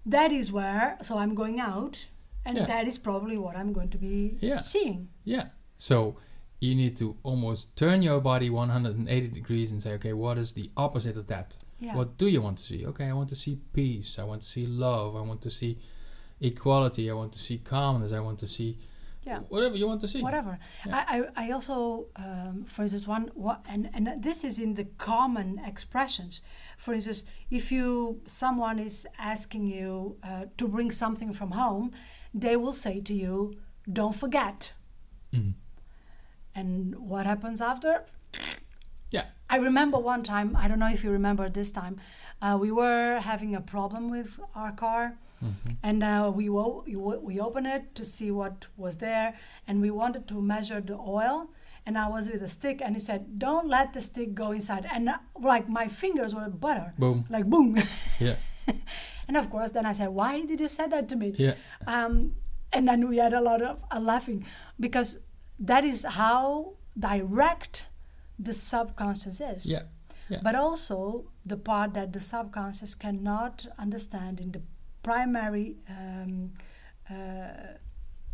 That 0.05 0.31
is 0.31 0.51
where. 0.51 0.97
So 1.01 1.17
I'm 1.17 1.33
going 1.35 1.59
out, 1.59 2.07
and 2.45 2.57
Yeah. 2.57 2.65
that 2.65 2.87
is 2.87 2.97
probably 2.97 3.37
what 3.37 3.55
I'm 3.55 3.73
going 3.73 3.89
to 3.89 3.97
be 3.97 4.37
Yeah. 4.41 4.61
seeing. 4.61 5.09
Yeah. 5.23 5.47
So 5.77 6.17
you 6.59 6.75
need 6.75 6.95
to 6.97 7.17
almost 7.23 7.75
turn 7.75 8.01
your 8.01 8.21
body 8.21 8.49
180 8.49 9.27
degrees 9.29 9.71
and 9.71 9.81
say, 9.81 9.91
okay, 9.93 10.13
what 10.13 10.37
is 10.37 10.53
the 10.53 10.71
opposite 10.77 11.17
of 11.17 11.27
that? 11.27 11.57
Yeah. 11.79 11.95
What 11.95 12.17
do 12.17 12.27
you 12.27 12.41
want 12.41 12.57
to 12.59 12.63
see? 12.63 12.85
Okay, 12.85 13.07
I 13.09 13.13
want 13.13 13.29
to 13.29 13.35
see 13.35 13.57
peace. 13.73 14.17
I 14.17 14.23
want 14.23 14.41
to 14.41 14.47
see 14.47 14.65
love. 14.65 15.15
I 15.15 15.21
want 15.21 15.41
to 15.41 15.49
see 15.49 15.77
equality. 16.39 17.09
I 17.09 17.13
want 17.13 17.33
to 17.33 17.39
see 17.39 17.57
calmness. 17.57 18.11
I 18.13 18.19
want 18.19 18.39
to 18.39 18.47
see 18.47 18.77
Yeah. 19.25 19.39
whatever 19.49 19.75
you 19.77 19.87
want 19.87 20.01
to 20.01 20.07
see. 20.07 20.21
whatever. 20.21 20.57
Yeah. 20.85 21.03
I, 21.07 21.19
I, 21.19 21.47
I 21.47 21.51
also, 21.51 22.07
um, 22.17 22.65
for 22.65 22.83
instance, 22.83 23.07
one, 23.07 23.31
what, 23.35 23.65
and, 23.67 23.89
and 23.93 24.21
this 24.21 24.43
is 24.43 24.59
in 24.59 24.73
the 24.73 24.85
common 24.97 25.59
expressions. 25.65 26.41
For 26.77 26.93
instance, 26.93 27.23
if 27.49 27.71
you 27.71 28.21
someone 28.25 28.79
is 28.79 29.07
asking 29.17 29.67
you 29.67 30.17
uh, 30.23 30.45
to 30.57 30.67
bring 30.67 30.91
something 30.91 31.31
from 31.33 31.51
home, 31.51 31.91
they 32.33 32.55
will 32.55 32.73
say 32.73 32.99
to 33.01 33.13
you, 33.13 33.57
"Don't 33.91 34.15
forget." 34.15 34.73
Mhm. 35.33 35.53
And 36.55 36.95
what 36.99 37.25
happens 37.25 37.61
after? 37.61 38.05
Yeah. 39.11 39.25
I 39.49 39.57
remember 39.57 39.97
one 39.97 40.23
time. 40.23 40.55
I 40.55 40.67
don't 40.67 40.79
know 40.79 40.89
if 40.93 41.03
you 41.03 41.11
remember 41.11 41.49
this 41.49 41.71
time. 41.71 41.97
Uh, 42.41 42.57
we 42.59 42.71
were 42.71 43.19
having 43.19 43.55
a 43.55 43.61
problem 43.61 44.09
with 44.09 44.39
our 44.55 44.71
car, 44.71 45.17
Mhm. 45.41 45.77
and 45.83 46.03
uh, 46.03 46.31
we 46.35 46.49
we 46.49 46.95
wo- 46.95 47.19
we 47.23 47.39
opened 47.39 47.67
it 47.67 47.95
to 47.95 48.03
see 48.05 48.31
what 48.31 48.67
was 48.77 48.97
there, 48.97 49.33
and 49.67 49.81
we 49.81 49.89
wanted 49.91 50.27
to 50.27 50.41
measure 50.41 50.81
the 50.81 50.97
oil. 50.97 51.49
And 51.85 51.97
I 51.97 52.07
was 52.07 52.29
with 52.29 52.41
a 52.43 52.47
stick, 52.47 52.81
and 52.81 52.95
he 52.95 52.99
said, 53.01 53.21
"Don't 53.39 53.67
let 53.67 53.93
the 53.93 54.01
stick 54.01 54.33
go 54.33 54.51
inside." 54.51 54.85
And 54.93 55.09
uh, 55.09 55.17
like 55.39 55.67
my 55.69 55.87
fingers 55.87 56.33
were 56.33 56.49
butter, 56.49 56.93
Boom. 56.97 57.25
like 57.29 57.45
boom. 57.49 57.75
Yeah. 58.19 58.35
and 59.27 59.37
of 59.37 59.49
course, 59.49 59.71
then 59.71 59.85
I 59.85 59.93
said, 59.93 60.09
"Why 60.09 60.45
did 60.45 60.59
you 60.59 60.67
say 60.67 60.87
that 60.87 61.07
to 61.09 61.15
me?" 61.15 61.33
Yeah. 61.35 61.55
Um, 61.87 62.35
and 62.71 62.87
then 62.87 63.07
we 63.07 63.17
had 63.17 63.33
a 63.33 63.41
lot 63.41 63.61
of 63.61 63.83
uh, 63.91 63.99
laughing 63.99 64.45
because 64.79 65.19
that 65.59 65.83
is 65.83 66.03
how 66.03 66.73
direct 66.97 67.87
the 68.39 68.53
subconscious 68.53 69.39
is. 69.39 69.69
Yeah. 69.69 69.83
Yeah. 70.29 70.39
But 70.41 70.55
also 70.55 71.25
the 71.45 71.57
part 71.57 71.93
that 71.93 72.13
the 72.13 72.19
subconscious 72.19 72.95
cannot 72.95 73.67
understand 73.77 74.39
in 74.39 74.51
the 74.51 74.61
primary 75.03 75.77
um, 75.89 76.53
uh, 77.09 77.77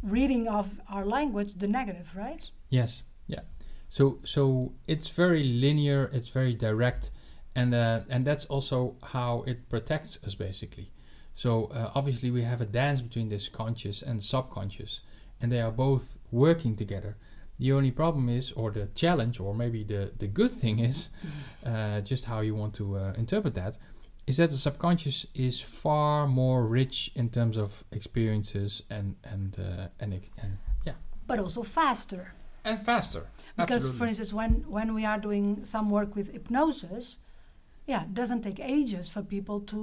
reading 0.04 0.48
of 0.48 0.80
our 0.90 1.06
language, 1.06 1.56
the 1.56 1.68
negative, 1.68 2.10
right? 2.16 2.46
Yes. 2.70 3.04
Yeah. 3.28 3.42
So 3.88 4.20
so 4.24 4.74
it's 4.88 5.10
very 5.10 5.44
linear. 5.44 6.10
It's 6.14 6.30
very 6.30 6.54
direct, 6.54 7.12
and 7.56 7.74
uh, 7.74 8.02
and 8.10 8.26
that's 8.26 8.46
also 8.46 8.96
how 9.14 9.44
it 9.48 9.70
protects 9.70 10.20
us 10.26 10.36
basically. 10.36 10.92
So 11.34 11.66
uh, 11.66 11.92
obviously 11.96 12.32
we 12.32 12.44
have 12.44 12.62
a 12.62 12.66
dance 12.66 13.02
between 13.02 13.30
this 13.30 13.50
conscious 13.50 14.02
and 14.02 14.22
subconscious, 14.22 15.02
and 15.42 15.52
they 15.52 15.62
are 15.62 15.72
both 15.72 16.18
working 16.32 16.76
together. 16.76 17.16
The 17.58 17.74
only 17.74 17.92
problem 17.92 18.30
is, 18.30 18.54
or 18.54 18.72
the 18.72 18.88
challenge, 18.96 19.40
or 19.40 19.54
maybe 19.54 19.84
the 19.84 20.12
the 20.18 20.28
good 20.28 20.52
thing 20.52 20.80
is, 20.80 21.10
uh, 21.66 22.02
just 22.02 22.26
how 22.26 22.42
you 22.42 22.56
want 22.56 22.74
to 22.76 22.96
uh, 22.98 23.14
interpret 23.18 23.54
that, 23.56 23.78
is 24.28 24.38
that 24.38 24.50
the 24.50 24.58
subconscious 24.58 25.26
is 25.34 25.60
far 25.62 26.28
more 26.28 26.66
rich 26.66 27.12
in 27.16 27.30
terms 27.30 27.58
of 27.58 27.84
experiences 27.92 28.82
and 28.90 29.16
and 29.24 29.58
uh, 29.60 29.88
and, 30.00 30.14
and 30.14 30.58
yeah 30.86 30.96
But 31.28 31.40
also 31.40 31.64
faster. 31.64 32.34
and 32.64 32.80
faster. 32.80 33.24
Because, 33.58 33.90
for 33.90 34.06
instance, 34.08 34.34
when, 34.34 34.64
when 34.68 34.94
we 34.94 35.06
are 35.06 35.20
doing 35.20 35.64
some 35.66 35.90
work 35.90 36.16
with 36.16 36.32
hypnosis, 36.32 37.18
yeah, 37.92 38.04
it 38.04 38.14
doesn't 38.22 38.42
take 38.48 38.60
ages 38.78 39.10
for 39.14 39.22
people 39.36 39.60
to 39.74 39.80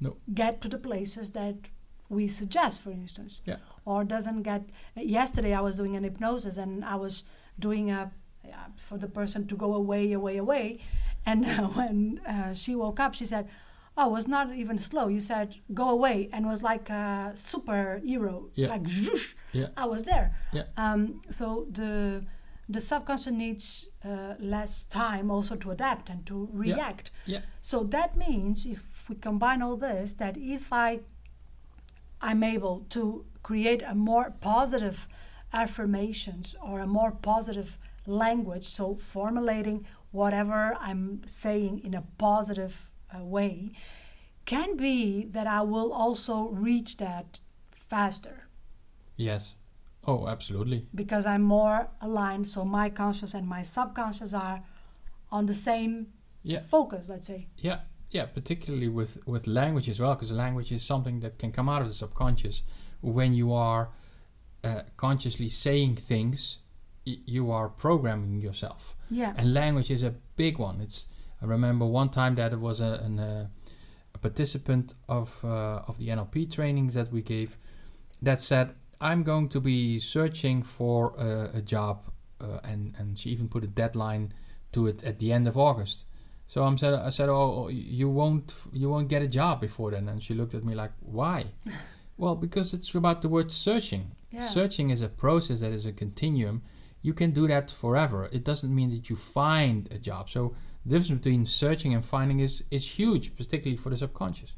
No. 0.00 0.10
get 0.42 0.60
to 0.62 0.68
the 0.68 0.78
places 0.88 1.26
that 1.38 1.56
we 2.08 2.28
suggest, 2.28 2.80
for 2.84 2.90
instance. 2.90 3.42
Yeah. 3.50 3.56
Or 3.84 4.04
doesn't 4.14 4.42
get. 4.50 4.62
Yesterday, 4.96 5.52
I 5.54 5.60
was 5.68 5.74
doing 5.76 5.96
an 5.96 6.04
hypnosis 6.04 6.56
and 6.56 6.84
I 6.84 6.96
was 7.04 7.24
doing 7.58 7.90
a 7.90 8.00
yeah, 8.50 8.66
for 8.88 8.96
the 8.98 9.08
person 9.08 9.46
to 9.48 9.56
go 9.56 9.74
away, 9.74 10.12
away, 10.12 10.36
away. 10.38 10.66
And 11.26 11.44
when 11.78 12.20
uh, 12.34 12.54
she 12.54 12.72
woke 12.82 13.00
up, 13.04 13.12
she 13.14 13.26
said, 13.26 13.44
"Oh, 13.96 14.06
it 14.10 14.12
was 14.18 14.26
not 14.36 14.46
even 14.62 14.78
slow. 14.78 15.08
You 15.16 15.20
said 15.20 15.48
go 15.74 15.86
away, 15.98 16.16
and 16.32 16.46
was 16.46 16.62
like 16.62 16.86
a 16.90 17.32
superhero, 17.34 18.48
Yeah. 18.54 18.68
like 18.74 18.84
zhoosh. 18.84 19.34
Yeah. 19.52 19.68
I 19.76 19.84
was 19.94 20.02
there. 20.04 20.26
Yeah. 20.52 20.64
Um, 20.76 21.20
so 21.30 21.66
the 21.80 22.24
the 22.68 22.80
subconscious 22.80 23.32
needs 23.32 23.88
uh, 24.04 24.34
less 24.38 24.82
time 24.84 25.30
also 25.30 25.56
to 25.56 25.70
adapt 25.70 26.10
and 26.10 26.26
to 26.26 26.48
react. 26.52 27.10
Yeah. 27.24 27.38
yeah. 27.38 27.44
So 27.62 27.82
that 27.84 28.16
means 28.16 28.66
if 28.66 29.08
we 29.08 29.16
combine 29.16 29.62
all 29.62 29.76
this, 29.76 30.14
that 30.14 30.36
if 30.36 30.72
I 30.72 31.00
I'm 32.20 32.42
able 32.42 32.84
to 32.90 33.24
create 33.42 33.82
a 33.82 33.94
more 33.94 34.34
positive 34.40 35.06
affirmations 35.52 36.56
or 36.60 36.80
a 36.80 36.86
more 36.86 37.12
positive 37.12 37.78
language, 38.06 38.66
so 38.66 38.96
formulating 38.96 39.86
whatever 40.10 40.74
I'm 40.80 41.22
saying 41.26 41.80
in 41.84 41.94
a 41.94 42.04
positive 42.18 42.90
uh, 43.14 43.24
way, 43.24 43.70
can 44.44 44.76
be 44.76 45.24
that 45.26 45.46
I 45.46 45.62
will 45.62 45.92
also 45.92 46.48
reach 46.48 46.96
that 46.96 47.38
faster 47.70 48.48
Yes. 49.18 49.56
Oh, 50.06 50.26
absolutely. 50.28 50.86
because 50.94 51.26
I'm 51.26 51.42
more 51.42 51.88
aligned. 52.00 52.48
So 52.48 52.64
my 52.64 52.88
conscious 52.90 53.34
and 53.34 53.46
my 53.46 53.62
subconscious 53.62 54.32
are 54.34 54.62
on 55.30 55.46
the 55.46 55.54
same 55.54 56.06
Yeah. 56.42 56.62
focus, 56.62 57.08
let's 57.08 57.26
say. 57.26 57.48
Yeah. 57.58 57.80
Yeah. 58.10 58.26
Particularly 58.26 58.88
with 58.88 59.18
with 59.26 59.46
language 59.46 59.88
as 59.90 60.00
well, 60.00 60.14
because 60.14 60.32
language 60.32 60.72
is 60.72 60.82
something 60.82 61.20
that 61.20 61.38
can 61.38 61.52
come 61.52 61.68
out 61.68 61.82
of 61.82 61.88
the 61.88 61.94
subconscious 61.94 62.62
when 63.02 63.34
you 63.34 63.52
are 63.52 63.90
uh, 64.64 64.82
consciously 64.96 65.48
saying 65.48 65.96
things. 65.96 66.58
Y- 67.06 67.18
you 67.26 67.50
are 67.50 67.68
programming 67.68 68.40
yourself, 68.42 68.96
Yeah. 69.10 69.32
and 69.38 69.52
language 69.54 69.90
is 69.90 70.02
a 70.02 70.14
big 70.36 70.58
one. 70.58 70.80
It's. 70.82 71.06
I 71.40 71.46
remember 71.46 71.86
one 71.86 72.08
time 72.10 72.34
that 72.36 72.52
it 72.52 72.58
was 72.60 72.80
a 72.80 73.00
an, 73.04 73.18
uh, 73.18 73.46
a 74.14 74.18
participant 74.18 74.94
of 75.08 75.44
uh, 75.44 75.82
of 75.88 75.98
the 75.98 76.08
NLP 76.08 76.46
trainings 76.50 76.94
that 76.94 77.12
we 77.12 77.22
gave 77.22 77.56
that 78.22 78.40
said, 78.42 78.74
"I'm 79.00 79.22
going 79.22 79.48
to 79.50 79.60
be 79.60 79.98
searching 79.98 80.62
for 80.62 81.14
a, 81.18 81.58
a 81.58 81.62
job," 81.62 82.10
uh, 82.40 82.60
and 82.64 82.94
and 82.98 83.18
she 83.18 83.30
even 83.30 83.48
put 83.48 83.64
a 83.64 83.68
deadline 83.68 84.32
to 84.72 84.86
it 84.86 85.04
at 85.04 85.18
the 85.18 85.32
end 85.32 85.46
of 85.48 85.56
August. 85.56 86.04
So 86.46 86.64
I'm 86.64 86.78
said, 86.78 86.94
I 86.94 87.10
said, 87.10 87.28
"Oh, 87.28 87.68
you 87.68 88.08
won't 88.08 88.54
you 88.72 88.88
won't 88.88 89.08
get 89.08 89.22
a 89.22 89.28
job 89.28 89.60
before 89.60 89.90
then." 89.90 90.08
And 90.08 90.22
she 90.22 90.34
looked 90.34 90.54
at 90.54 90.64
me 90.64 90.74
like, 90.74 90.92
"Why?" 91.00 91.46
well, 92.16 92.36
because 92.36 92.72
it's 92.72 92.94
about 92.94 93.22
the 93.22 93.28
word 93.28 93.52
searching. 93.52 94.12
Yeah. 94.30 94.40
Searching 94.40 94.90
is 94.90 95.02
a 95.02 95.08
process 95.08 95.60
that 95.60 95.72
is 95.72 95.86
a 95.86 95.92
continuum. 95.92 96.62
You 97.00 97.14
can 97.14 97.30
do 97.30 97.46
that 97.48 97.70
forever. 97.70 98.28
It 98.32 98.44
doesn't 98.44 98.74
mean 98.74 98.90
that 98.90 99.08
you 99.08 99.16
find 99.16 99.88
a 99.92 99.98
job. 99.98 100.28
So 100.28 100.54
the 100.84 100.98
difference 100.98 101.20
between 101.22 101.46
searching 101.46 101.94
and 101.94 102.04
finding 102.04 102.40
is 102.40 102.64
is 102.70 102.98
huge, 102.98 103.36
particularly 103.36 103.76
for 103.76 103.90
the 103.90 103.96
subconscious. 103.96 104.54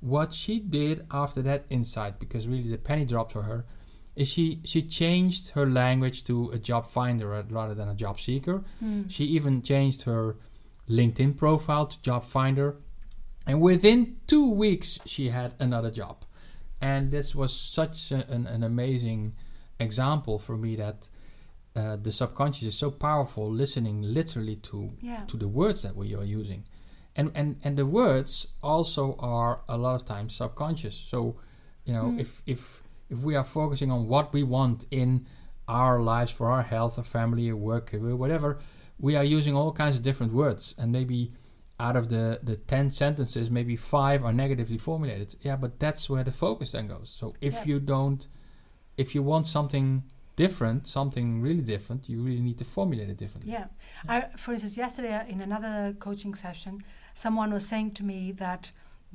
What 0.00 0.32
she 0.32 0.60
did 0.60 1.06
after 1.10 1.42
that 1.42 1.64
insight, 1.70 2.18
because 2.20 2.46
really 2.46 2.70
the 2.70 2.78
penny 2.78 3.04
dropped 3.04 3.32
for 3.32 3.42
her, 3.42 3.66
is 4.14 4.28
she 4.28 4.60
she 4.64 4.82
changed 4.82 5.50
her 5.50 5.66
language 5.68 6.24
to 6.24 6.50
a 6.50 6.58
job 6.58 6.86
finder 6.86 7.28
rather 7.50 7.74
than 7.74 7.88
a 7.88 7.94
job 7.94 8.18
seeker. 8.20 8.64
Mm. 8.82 9.10
She 9.10 9.24
even 9.24 9.62
changed 9.62 10.02
her 10.02 10.36
LinkedIn 10.88 11.36
profile 11.36 11.86
to 11.86 12.00
job 12.02 12.22
finder, 12.24 12.76
and 13.46 13.60
within 13.60 14.16
two 14.26 14.50
weeks 14.50 14.98
she 15.04 15.28
had 15.28 15.54
another 15.58 15.90
job. 15.90 16.24
And 16.80 17.10
this 17.10 17.34
was 17.34 17.52
such 17.52 18.12
a, 18.12 18.24
an, 18.30 18.46
an 18.46 18.62
amazing 18.62 19.34
example 19.80 20.38
for 20.38 20.56
me 20.56 20.76
that 20.76 21.08
uh, 21.76 21.96
the 21.96 22.12
subconscious 22.12 22.62
is 22.62 22.74
so 22.76 22.90
powerful, 22.90 23.50
listening 23.50 24.02
literally 24.02 24.56
to 24.56 24.92
Yeah. 25.00 25.24
to 25.26 25.36
the 25.36 25.48
words 25.48 25.82
that 25.82 25.94
we 25.96 26.14
are 26.14 26.24
using. 26.24 26.64
And, 27.18 27.30
and 27.34 27.48
and 27.64 27.76
the 27.76 27.84
words 28.00 28.46
also 28.62 29.16
are 29.18 29.54
a 29.68 29.76
lot 29.76 29.94
of 29.98 30.04
times 30.14 30.34
subconscious. 30.36 30.96
So, 31.12 31.18
you 31.86 31.92
know, 31.96 32.06
Mm. 32.12 32.20
if 32.20 32.30
if 32.46 32.60
if 33.10 33.18
we 33.28 33.34
are 33.40 33.44
focusing 33.44 33.90
on 33.90 34.00
what 34.12 34.26
we 34.36 34.42
want 34.58 34.86
in 34.90 35.26
our 35.66 35.96
lives 36.00 36.32
for 36.38 36.46
our 36.54 36.62
health, 36.74 36.94
our 36.98 37.04
family, 37.18 37.50
our 37.50 37.56
work, 37.70 37.84
career, 37.90 38.14
whatever, 38.16 38.50
we 39.06 39.16
are 39.18 39.24
using 39.38 39.54
all 39.56 39.72
kinds 39.72 39.96
of 39.96 40.02
different 40.02 40.32
words. 40.32 40.74
And 40.78 40.92
maybe 40.92 41.20
out 41.80 41.96
of 41.96 42.04
the, 42.08 42.40
the 42.42 42.56
10 42.56 42.90
sentences, 42.90 43.50
maybe 43.50 43.76
five 43.76 44.24
are 44.24 44.32
negatively 44.32 44.78
formulated. 44.78 45.36
Yeah, 45.40 45.56
but 45.56 45.78
that's 45.78 46.08
where 46.10 46.24
the 46.24 46.32
focus 46.32 46.72
then 46.72 46.86
goes. 46.88 47.08
So 47.20 47.34
if 47.40 47.54
Yeah. 47.54 47.64
you 47.70 47.80
don't, 47.80 48.26
if 48.96 49.14
you 49.14 49.22
want 49.22 49.46
something 49.46 50.02
different, 50.36 50.86
something 50.86 51.40
really 51.42 51.62
different, 51.74 52.08
you 52.08 52.22
really 52.22 52.40
need 52.48 52.58
to 52.58 52.64
formulate 52.64 53.08
it 53.10 53.16
differently. 53.18 53.52
Yeah. 53.52 53.66
I, 54.08 54.16
for 54.36 54.52
instance, 54.52 54.76
yesterday 54.76 55.14
uh, 55.14 55.26
in 55.32 55.40
another 55.40 55.94
coaching 55.98 56.34
session, 56.34 56.82
someone 57.24 57.50
was 57.52 57.66
saying 57.72 57.90
to 57.98 58.04
me 58.12 58.20
that 58.44 58.62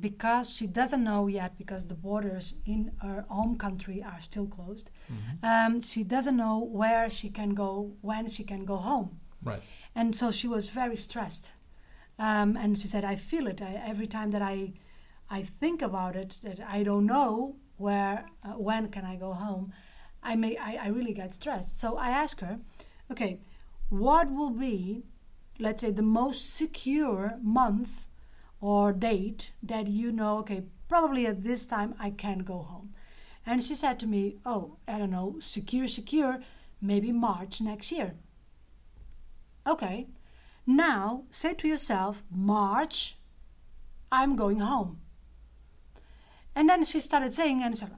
because 0.08 0.46
she 0.56 0.66
doesn't 0.80 1.04
know 1.10 1.22
yet, 1.40 1.56
because 1.62 1.84
the 1.86 1.94
borders 2.08 2.46
in 2.66 2.80
her 3.04 3.18
home 3.28 3.54
country 3.64 3.98
are 4.12 4.20
still 4.28 4.46
closed, 4.56 4.90
Mhm. 5.12 5.44
um, 5.52 5.72
she 5.80 6.02
doesn't 6.14 6.36
know 6.44 6.58
where 6.80 7.08
she 7.18 7.28
can 7.38 7.50
go, 7.54 7.70
when 8.10 8.24
she 8.28 8.44
can 8.52 8.64
go 8.72 8.76
home. 8.90 9.08
Right. 9.50 9.62
And 9.94 10.08
so 10.20 10.30
she 10.38 10.48
was 10.56 10.64
very 10.80 10.96
stressed. 10.96 11.46
Um, 12.18 12.56
and 12.62 12.70
she 12.80 12.88
said, 12.88 13.04
I 13.04 13.16
feel 13.16 13.46
it 13.52 13.60
I, 13.62 13.72
every 13.92 14.08
time 14.16 14.30
that 14.34 14.42
I, 14.42 14.56
I 15.38 15.40
think 15.60 15.78
about 15.90 16.14
it, 16.22 16.30
that 16.46 16.58
I 16.76 16.82
don't 16.88 17.06
know 17.06 17.30
where, 17.84 18.16
uh, 18.46 18.54
when 18.68 18.88
can 18.94 19.04
I 19.12 19.16
go 19.16 19.32
home. 19.32 19.72
I, 20.22 20.32
may, 20.36 20.56
I, 20.56 20.72
I 20.86 20.88
really 20.88 21.14
get 21.14 21.34
stressed. 21.34 21.72
So 21.82 21.96
I 21.96 22.08
asked 22.22 22.40
her, 22.40 22.58
okay, 23.12 23.32
what 23.90 24.26
will 24.36 24.50
be, 24.68 25.04
let's 25.58 25.82
say, 25.82 25.90
the 25.90 26.02
most 26.02 26.54
secure 26.54 27.38
month 27.42 28.06
or 28.60 28.92
date 28.92 29.50
that 29.62 29.86
you 29.86 30.10
know, 30.12 30.38
okay, 30.38 30.64
probably 30.88 31.26
at 31.26 31.40
this 31.40 31.66
time 31.66 31.94
I 31.98 32.10
can 32.10 32.40
go 32.40 32.58
home? 32.58 32.94
And 33.46 33.62
she 33.62 33.74
said 33.74 33.98
to 34.00 34.06
me, 34.06 34.36
oh, 34.46 34.76
I 34.88 34.98
don't 34.98 35.10
know, 35.10 35.36
secure, 35.40 35.86
secure, 35.86 36.40
maybe 36.80 37.12
March 37.12 37.60
next 37.60 37.92
year. 37.92 38.14
Okay, 39.66 40.08
now 40.66 41.24
say 41.30 41.54
to 41.54 41.68
yourself, 41.68 42.22
March, 42.30 43.16
I'm 44.10 44.36
going 44.36 44.60
home. 44.60 45.00
And 46.54 46.68
then 46.68 46.84
she 46.84 47.00
started 47.00 47.32
saying, 47.32 47.62
and 47.62 47.76
said, 47.76 47.90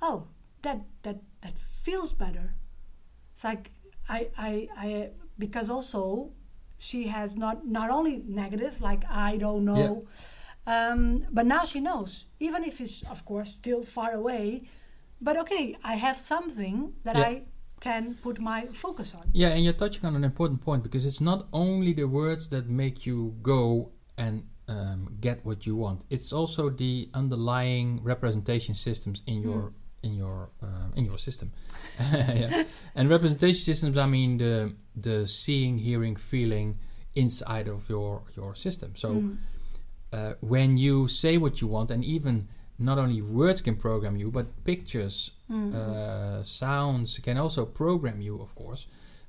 oh, 0.00 0.28
that 0.62 0.80
that 1.02 1.18
that 1.40 1.58
feels 1.58 2.12
better. 2.12 2.54
It's 3.32 3.44
like 3.44 3.70
I 4.08 4.28
I 4.36 4.68
I 4.76 5.10
because 5.38 5.70
also 5.70 6.30
she 6.78 7.08
has 7.08 7.36
not 7.36 7.66
not 7.66 7.90
only 7.90 8.22
negative 8.26 8.80
like 8.80 9.04
I 9.10 9.36
don't 9.36 9.64
know, 9.64 10.06
um, 10.66 11.26
but 11.30 11.44
now 11.46 11.64
she 11.64 11.80
knows. 11.80 12.24
Even 12.40 12.64
if 12.64 12.80
it's 12.80 13.02
of 13.02 13.24
course 13.24 13.50
still 13.50 13.82
far 13.82 14.12
away, 14.12 14.62
but 15.20 15.36
okay, 15.36 15.76
I 15.84 15.96
have 15.96 16.18
something 16.18 16.94
that 17.04 17.16
Yeah. 17.16 17.28
I 17.28 17.42
can 17.80 18.14
put 18.22 18.40
my 18.40 18.66
focus 18.66 19.14
on. 19.14 19.24
Yeah, 19.32 19.50
and 19.54 19.62
you're 19.64 19.72
touching 19.84 20.04
on 20.04 20.16
an 20.16 20.24
important 20.24 20.60
point 20.60 20.82
because 20.82 21.06
it's 21.06 21.20
not 21.20 21.46
only 21.52 21.92
the 21.92 22.08
words 22.08 22.48
that 22.48 22.68
make 22.68 23.06
you 23.06 23.36
go 23.42 23.92
and 24.16 24.44
um, 24.68 25.16
get 25.20 25.44
what 25.44 25.64
you 25.66 25.76
want. 25.76 26.04
It's 26.10 26.32
also 26.32 26.70
the 26.70 27.08
underlying 27.14 28.02
representation 28.02 28.74
systems 28.74 29.22
in 29.26 29.42
your 29.42 29.72
in 30.02 30.14
your 30.14 30.48
um, 30.62 30.92
in 30.96 31.04
your 31.04 31.18
system. 31.18 31.50
yeah. 32.00 32.64
And 32.94 33.08
representation 33.10 33.62
systems, 33.64 33.96
I 33.96 34.06
mean 34.06 34.38
the 34.38 34.74
the 34.96 35.26
seeing, 35.26 35.78
hearing, 35.78 36.16
feeling 36.16 36.78
inside 37.14 37.68
of 37.68 37.88
your 37.88 38.22
your 38.36 38.54
system. 38.54 38.92
So 38.96 39.08
Mm. 39.08 39.36
uh, 40.12 40.32
when 40.40 40.76
you 40.76 41.08
say 41.08 41.36
what 41.38 41.60
you 41.60 41.68
want, 41.70 41.90
and 41.90 42.04
even 42.04 42.48
not 42.78 42.98
only 42.98 43.20
words 43.22 43.60
can 43.60 43.76
program 43.76 44.16
you, 44.16 44.30
but 44.30 44.46
pictures, 44.64 45.32
Mm. 45.50 45.74
uh, 45.74 46.42
sounds 46.44 47.18
can 47.22 47.36
also 47.38 47.64
program 47.66 48.20
you, 48.20 48.40
of 48.40 48.54
course, 48.54 48.86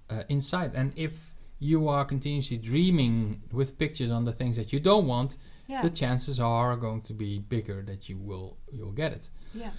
uh, 0.09 0.23
inside. 0.29 0.71
And 0.75 0.91
if 0.95 1.33
you 1.59 1.87
are 1.89 2.05
continuously 2.05 2.57
dreaming 2.57 3.41
with 3.51 3.77
pictures 3.77 4.11
on 4.11 4.25
the 4.25 4.31
things 4.33 4.55
that 4.55 4.71
you 4.73 4.79
don't 4.79 5.07
want, 5.07 5.37
yeah, 5.67 5.81
the 5.81 5.89
chances 5.89 6.39
are 6.39 6.75
going 6.77 7.01
to 7.01 7.13
be 7.13 7.39
bigger 7.39 7.81
that 7.85 8.07
you 8.09 8.17
will 8.17 8.57
you'll 8.71 8.95
get 8.95 9.11
it. 9.13 9.29
yeah, 9.53 9.71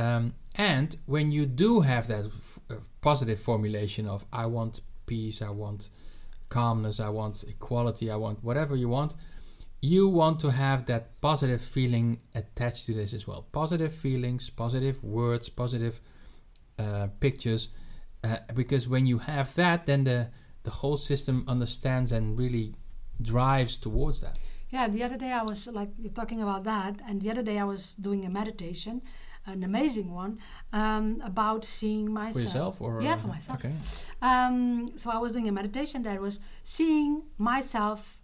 Um, 0.00 0.34
and 0.54 0.96
when 1.06 1.30
you 1.30 1.44
do 1.46 1.80
have 1.80 2.08
that 2.08 2.24
f- 2.26 2.58
uh, 2.70 2.74
positive 3.02 3.38
formulation 3.38 4.08
of 4.08 4.24
I 4.32 4.46
want 4.46 4.80
peace, 5.04 5.42
I 5.42 5.50
want 5.50 5.90
calmness, 6.48 7.00
I 7.00 7.10
want 7.10 7.44
equality, 7.44 8.10
I 8.10 8.16
want 8.16 8.42
whatever 8.42 8.74
you 8.76 8.88
want, 8.88 9.14
you 9.82 10.08
want 10.08 10.40
to 10.40 10.50
have 10.50 10.86
that 10.86 11.20
positive 11.20 11.60
feeling 11.60 12.20
attached 12.34 12.86
to 12.86 12.94
this 12.94 13.12
as 13.12 13.26
well. 13.26 13.46
Positive 13.52 13.92
feelings, 13.92 14.48
positive 14.50 15.04
words, 15.04 15.48
positive 15.50 16.00
uh, 16.78 17.08
pictures, 17.20 17.68
uh, 18.24 18.38
because 18.54 18.88
when 18.88 19.04
you 19.06 19.18
have 19.18 19.54
that, 19.54 19.86
then 19.86 20.04
the 20.04 20.28
the 20.62 20.70
whole 20.70 20.96
system 20.96 21.44
understands 21.48 22.12
and 22.12 22.38
really 22.38 22.74
drives 23.22 23.78
towards 23.78 24.20
that. 24.20 24.38
Yeah, 24.70 24.88
the 24.88 25.02
other 25.02 25.16
day 25.16 25.32
I 25.32 25.42
was 25.42 25.66
like 25.66 25.90
you're 25.98 26.12
talking 26.12 26.42
about 26.42 26.64
that, 26.64 27.00
and 27.06 27.20
the 27.20 27.30
other 27.30 27.42
day 27.42 27.58
I 27.58 27.64
was 27.64 27.94
doing 27.94 28.24
a 28.24 28.30
meditation, 28.30 29.02
an 29.46 29.62
amazing 29.64 30.12
one, 30.12 30.38
um, 30.72 31.20
about 31.24 31.64
seeing 31.64 32.12
myself. 32.12 32.34
For 32.34 32.40
yourself, 32.40 32.80
or 32.80 33.02
Yeah, 33.02 33.16
for 33.16 33.28
myself. 33.28 33.58
Okay. 33.58 33.74
Um, 34.22 34.90
so 34.96 35.10
I 35.10 35.18
was 35.18 35.32
doing 35.32 35.48
a 35.48 35.52
meditation 35.52 36.02
that 36.02 36.20
was 36.20 36.40
seeing 36.62 37.22
myself 37.38 38.18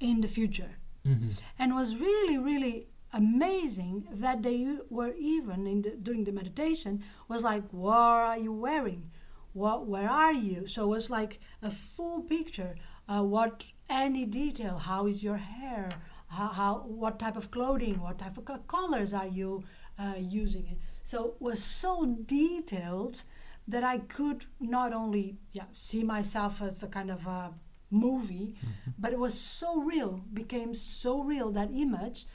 in 0.00 0.20
the 0.20 0.28
future, 0.28 0.72
hmm 1.04 1.30
and 1.58 1.72
it 1.72 1.74
was 1.74 1.96
really, 1.96 2.38
really 2.38 2.86
amazing 3.12 4.08
that 4.10 4.42
they 4.42 4.78
were 4.88 5.12
even 5.18 5.66
in 5.66 5.82
the, 5.82 5.90
during 5.90 6.24
the 6.24 6.32
meditation 6.32 7.02
was 7.28 7.42
like, 7.42 7.62
what 7.70 7.96
are 7.96 8.38
you 8.38 8.52
wearing? 8.52 9.10
What, 9.52 9.86
where 9.86 10.08
are 10.08 10.32
you? 10.32 10.66
So 10.66 10.84
it 10.84 10.88
was 10.88 11.10
like 11.10 11.38
a 11.62 11.70
full 11.70 12.22
picture. 12.22 12.74
Uh, 13.08 13.22
what 13.22 13.64
any 13.90 14.24
detail? 14.24 14.78
How 14.78 15.06
is 15.06 15.22
your 15.22 15.36
hair? 15.36 15.90
How, 16.28 16.48
how 16.48 16.74
what 16.86 17.18
type 17.18 17.36
of 17.36 17.50
clothing? 17.50 18.00
What 18.00 18.18
type 18.18 18.38
of 18.38 18.66
colors 18.66 19.12
are 19.12 19.26
you 19.26 19.64
uh, 19.98 20.14
using? 20.18 20.66
It 20.66 20.78
so 21.04 21.24
it 21.26 21.34
was 21.40 21.62
so 21.62 22.04
detailed 22.26 23.22
that 23.68 23.84
I 23.84 23.98
could 23.98 24.46
not 24.60 24.92
only 24.92 25.36
yeah 25.52 25.64
see 25.72 26.02
myself 26.04 26.62
as 26.62 26.82
a 26.82 26.88
kind 26.88 27.10
of 27.10 27.26
a 27.26 27.52
movie, 27.90 28.54
but 28.98 29.12
it 29.12 29.18
was 29.18 29.38
so 29.38 29.80
real, 29.82 30.24
became 30.32 30.74
so 30.74 31.22
real 31.22 31.50
that 31.52 31.70
image 31.72 32.26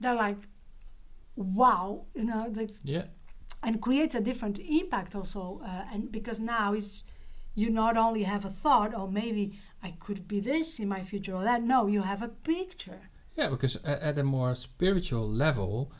that 0.00 0.16
like 0.16 0.38
wow, 1.36 2.02
you 2.14 2.24
know, 2.24 2.50
like 2.54 2.70
Yeah. 2.82 3.04
and 3.62 3.80
creates 3.80 4.14
a 4.14 4.20
different 4.20 4.58
impact 4.58 5.14
also 5.14 5.60
uh, 5.64 5.84
and 5.92 6.10
because 6.12 6.40
now 6.40 6.72
it's 6.72 7.04
you 7.54 7.70
not 7.70 7.96
only 7.96 8.22
have 8.24 8.44
a 8.44 8.50
thought 8.50 8.94
or 8.94 9.10
maybe 9.10 9.58
i 9.82 9.90
could 9.98 10.28
be 10.28 10.40
this 10.40 10.78
in 10.78 10.88
my 10.88 11.02
future 11.02 11.34
or 11.34 11.42
that 11.42 11.62
no 11.62 11.86
you 11.86 12.02
have 12.02 12.22
a 12.22 12.28
picture 12.28 13.00
Yeah, 13.34 13.48
because 13.50 13.76
at 13.84 14.18
a 14.18 14.24
more 14.24 14.54
spiritual 14.54 15.28
level, 15.28 15.92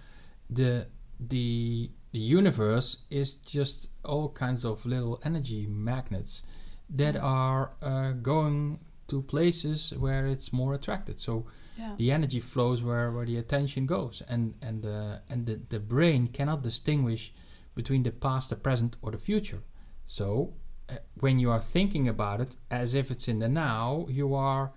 the 0.49 0.87
the 1.21 1.91
the 2.13 2.19
universe 2.19 2.99
is 3.11 3.37
just 3.37 3.91
all 4.05 4.29
kinds 4.31 4.65
of 4.65 4.87
little 4.87 5.21
energy 5.25 5.67
magnets 5.67 6.43
that 6.89 7.17
are 7.17 7.73
uh, 7.83 8.13
going 8.13 8.81
to 9.09 9.23
places 9.23 9.93
where 9.99 10.27
it's 10.27 10.53
more 10.53 10.73
attracted. 10.75 11.19
So 11.21 11.45
Yeah. 11.79 11.95
the 11.99 12.11
energy 12.11 12.41
flows 12.41 12.83
where, 12.83 13.11
where 13.13 13.27
the 13.27 13.37
attention 13.39 13.87
goes 13.87 14.23
and 14.29 14.55
and 14.63 14.85
uh, 14.87 15.19
and 15.31 15.47
the, 15.47 15.61
the 15.69 15.79
brain 15.79 16.29
cannot 16.29 16.63
distinguish 16.63 17.33
between 17.75 18.03
the 18.03 18.11
past 18.13 18.49
the 18.51 18.57
present 18.57 18.97
or 19.03 19.11
the 19.13 19.19
future 19.19 19.61
so 20.07 20.55
uh, 20.89 20.95
when 21.21 21.39
you 21.39 21.51
are 21.53 21.61
thinking 21.61 22.09
about 22.09 22.41
it 22.41 22.57
as 22.71 22.95
if 22.95 23.11
it's 23.11 23.29
in 23.29 23.39
the 23.41 23.49
now 23.49 24.07
you 24.09 24.35
are 24.35 24.71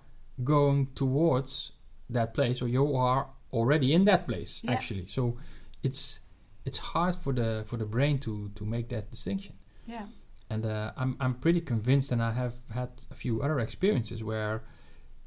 going 0.44 0.88
towards 0.94 1.72
that 2.10 2.34
place 2.34 2.60
or 2.64 2.68
you 2.68 2.94
are 2.96 3.26
already 3.52 3.92
in 3.94 4.04
that 4.04 4.26
place 4.26 4.60
Yeah. 4.62 4.72
actually 4.74 5.06
so 5.06 5.36
it's 5.82 6.19
it's 6.64 6.78
hard 6.78 7.14
for 7.14 7.32
the 7.32 7.64
for 7.66 7.76
the 7.78 7.86
brain 7.86 8.18
to 8.18 8.50
to 8.54 8.64
make 8.64 8.88
that 8.88 9.10
distinction 9.10 9.54
Yeah. 9.86 10.06
and 10.50 10.64
uh, 10.66 10.92
I'm 10.96 11.16
I'm 11.20 11.34
pretty 11.34 11.60
convinced, 11.60 12.12
and 12.12 12.22
I 12.22 12.32
have 12.32 12.54
had 12.74 12.88
a 13.10 13.14
few 13.14 13.40
other 13.42 13.58
experiences 13.60 14.22
where 14.22 14.62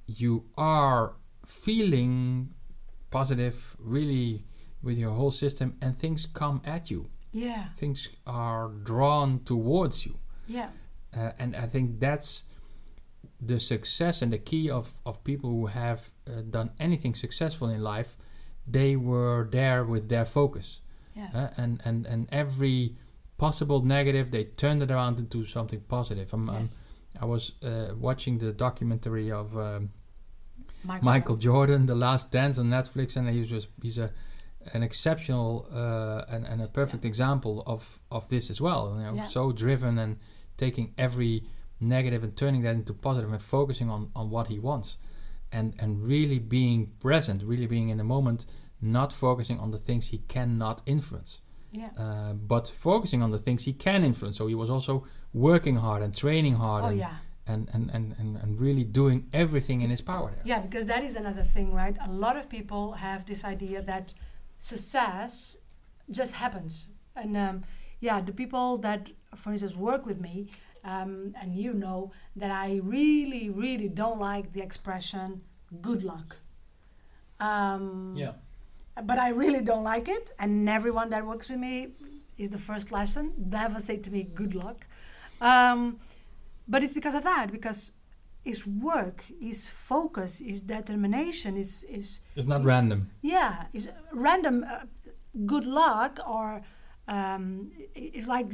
you 0.06 0.44
are 0.58 1.14
feeling 1.46 2.50
positive, 3.10 3.76
really 3.80 4.44
with 4.82 4.98
your 4.98 5.12
whole 5.12 5.32
system, 5.32 5.76
and 5.82 5.96
things 5.96 6.26
come 6.34 6.62
at 6.66 6.90
you. 6.92 7.10
Yeah. 7.32 7.66
Things 7.76 8.10
are 8.28 8.68
drawn 8.84 9.40
towards 9.44 10.06
you, 10.06 10.16
Yeah. 10.48 10.70
uh, 11.18 11.32
and 11.40 11.56
I 11.56 11.68
think 11.68 12.00
that's 12.00 12.44
the 13.42 13.60
success 13.60 14.22
and 14.22 14.32
the 14.32 14.38
key 14.52 14.70
of 14.70 15.00
of 15.06 15.24
people 15.24 15.50
who 15.50 15.68
have 15.68 16.00
uh, 16.28 16.42
done 16.50 16.70
anything 16.80 17.16
successful 17.16 17.70
in 17.70 17.82
life. 17.82 18.16
They 18.72 18.96
were 18.96 19.48
there 19.52 19.84
with 19.84 20.08
their 20.10 20.26
focus 20.26 20.82
Yeah. 21.16 21.30
uh, 21.34 21.50
and 21.62 21.82
and 21.86 22.06
and 22.08 22.28
every 22.32 22.96
possible 23.38 23.82
negative 23.84 24.32
they 24.32 24.46
turned 24.46 24.82
it 24.84 24.92
around 24.92 25.20
into 25.20 25.46
something 25.46 25.82
positive 25.88 26.34
I'm, 26.34 26.50
I'm- 26.50 26.70
i 27.22 27.26
was 27.26 27.52
uh, 27.62 27.94
watching 28.00 28.40
the 28.40 28.52
documentary 28.54 29.32
of 29.32 29.56
um, 29.58 29.90
Michael. 30.84 31.06
michael 31.06 31.36
jordan 31.38 31.86
the 31.86 31.96
last 31.96 32.32
dance 32.32 32.58
on 32.58 32.66
netflix 32.70 33.16
and 33.16 33.30
he 33.30 33.42
was 33.54 33.68
he's 33.82 33.98
a 33.98 34.10
an 34.74 34.82
exceptional 34.82 35.68
uh, 35.74 36.24
and, 36.34 36.46
and 36.46 36.62
a 36.62 36.68
perfect 36.68 37.04
example 37.06 37.64
of 37.68 38.00
of 38.10 38.28
this 38.30 38.50
as 38.50 38.60
well 38.62 38.96
you 38.98 39.04
know 39.04 39.14
Yeah. 39.16 39.28
so 39.28 39.52
driven 39.52 40.00
and 40.00 40.18
taking 40.58 40.94
every 40.98 41.44
negative 41.80 42.24
and 42.24 42.36
turning 42.36 42.62
that 42.64 42.76
into 42.76 42.94
positive 42.94 43.32
and 43.32 43.42
focusing 43.42 43.90
on 43.90 44.10
on 44.16 44.30
what 44.30 44.48
he 44.48 44.58
wants 44.60 44.98
and 45.52 45.74
and 45.80 46.02
really 46.14 46.40
being 46.40 46.92
present 47.00 47.44
really 47.44 47.68
being 47.68 47.90
in 47.90 47.98
the 47.98 48.04
moment 48.16 48.46
not 48.84 49.14
focusing 49.14 49.58
on 49.60 49.72
the 49.72 49.78
things 49.88 50.04
he 50.08 50.20
cannot 50.36 50.82
influence 50.86 51.42
Yeah. 51.72 51.90
uh, 52.04 52.34
but 52.54 52.66
focusing 52.68 53.22
on 53.26 53.32
the 53.32 53.40
things 53.46 53.60
he 53.70 53.74
can 53.74 54.04
influence. 54.04 54.36
So 54.38 54.46
he 54.48 54.58
was 54.64 54.70
also 54.70 54.94
working 55.34 55.78
hard 55.86 56.02
and 56.06 56.12
training 56.24 56.56
hard 56.56 56.84
Oh 56.84 56.88
and, 56.90 56.98
yeah. 56.98 57.16
and, 57.48 57.62
and, 57.74 57.86
and, 57.96 58.06
and, 58.20 58.38
and 58.42 58.50
really 58.66 58.84
doing 59.02 59.20
everything 59.34 59.82
in 59.82 59.90
his 59.90 60.02
power 60.02 60.30
there. 60.36 60.44
Yeah, 60.52 60.60
because 60.66 60.86
that 60.94 61.04
is 61.04 61.16
another 61.16 61.44
thing, 61.56 61.68
right? 61.74 61.96
A 62.10 62.12
lot 62.12 62.36
of 62.38 62.46
people 62.58 62.84
have 63.08 63.26
this 63.26 63.44
idea 63.44 63.82
that 63.92 64.14
success 64.60 65.58
just 66.20 66.34
happens. 66.34 66.74
And 67.16 67.36
um, 67.46 67.64
yeah, 68.08 68.22
the 68.22 68.34
people 68.42 68.78
that, 68.88 69.02
for 69.36 69.52
instance, 69.54 69.76
work 69.76 70.06
with 70.06 70.20
me, 70.20 70.36
um, 70.84 71.34
and 71.42 71.50
you 71.56 71.72
know 71.74 72.12
that 72.36 72.52
I 72.52 72.80
really, 72.84 73.50
really 73.50 73.90
don't 74.02 74.20
like 74.20 74.46
the 74.56 74.62
expression 74.62 75.42
good 75.82 76.04
luck. 76.04 76.30
Um, 77.40 78.14
But 79.02 79.18
I 79.18 79.30
really 79.30 79.62
don't 79.62 79.84
like 79.84 80.08
it. 80.08 80.32
And 80.40 80.70
everyone 80.70 81.10
that 81.10 81.26
works 81.26 81.50
with 81.50 81.60
me 81.60 81.90
is 82.38 82.50
the 82.50 82.58
first 82.58 82.92
lesson. 82.92 83.34
Never 83.38 83.80
say 83.80 83.98
to 83.98 84.12
me 84.12 84.24
good 84.24 84.54
luck. 84.54 84.86
Um, 85.42 86.00
but 86.68 86.84
it's 86.84 86.94
because 86.94 87.16
of 87.16 87.24
that, 87.24 87.52
because 87.52 87.92
his 88.44 88.68
work, 88.68 89.26
his 89.40 89.68
focus, 89.70 90.40
his 90.40 90.62
determination 90.62 91.58
is 91.58 91.84
is 91.90 92.22
It's 92.36 92.48
not 92.48 92.64
random. 92.66 93.10
yeah, 93.22 93.66
it's 93.74 93.88
random 94.12 94.64
uh, 94.64 94.86
good 95.46 95.66
luck 95.66 96.20
or 96.28 96.62
um, 97.08 97.72
it's 97.96 98.28
like 98.28 98.48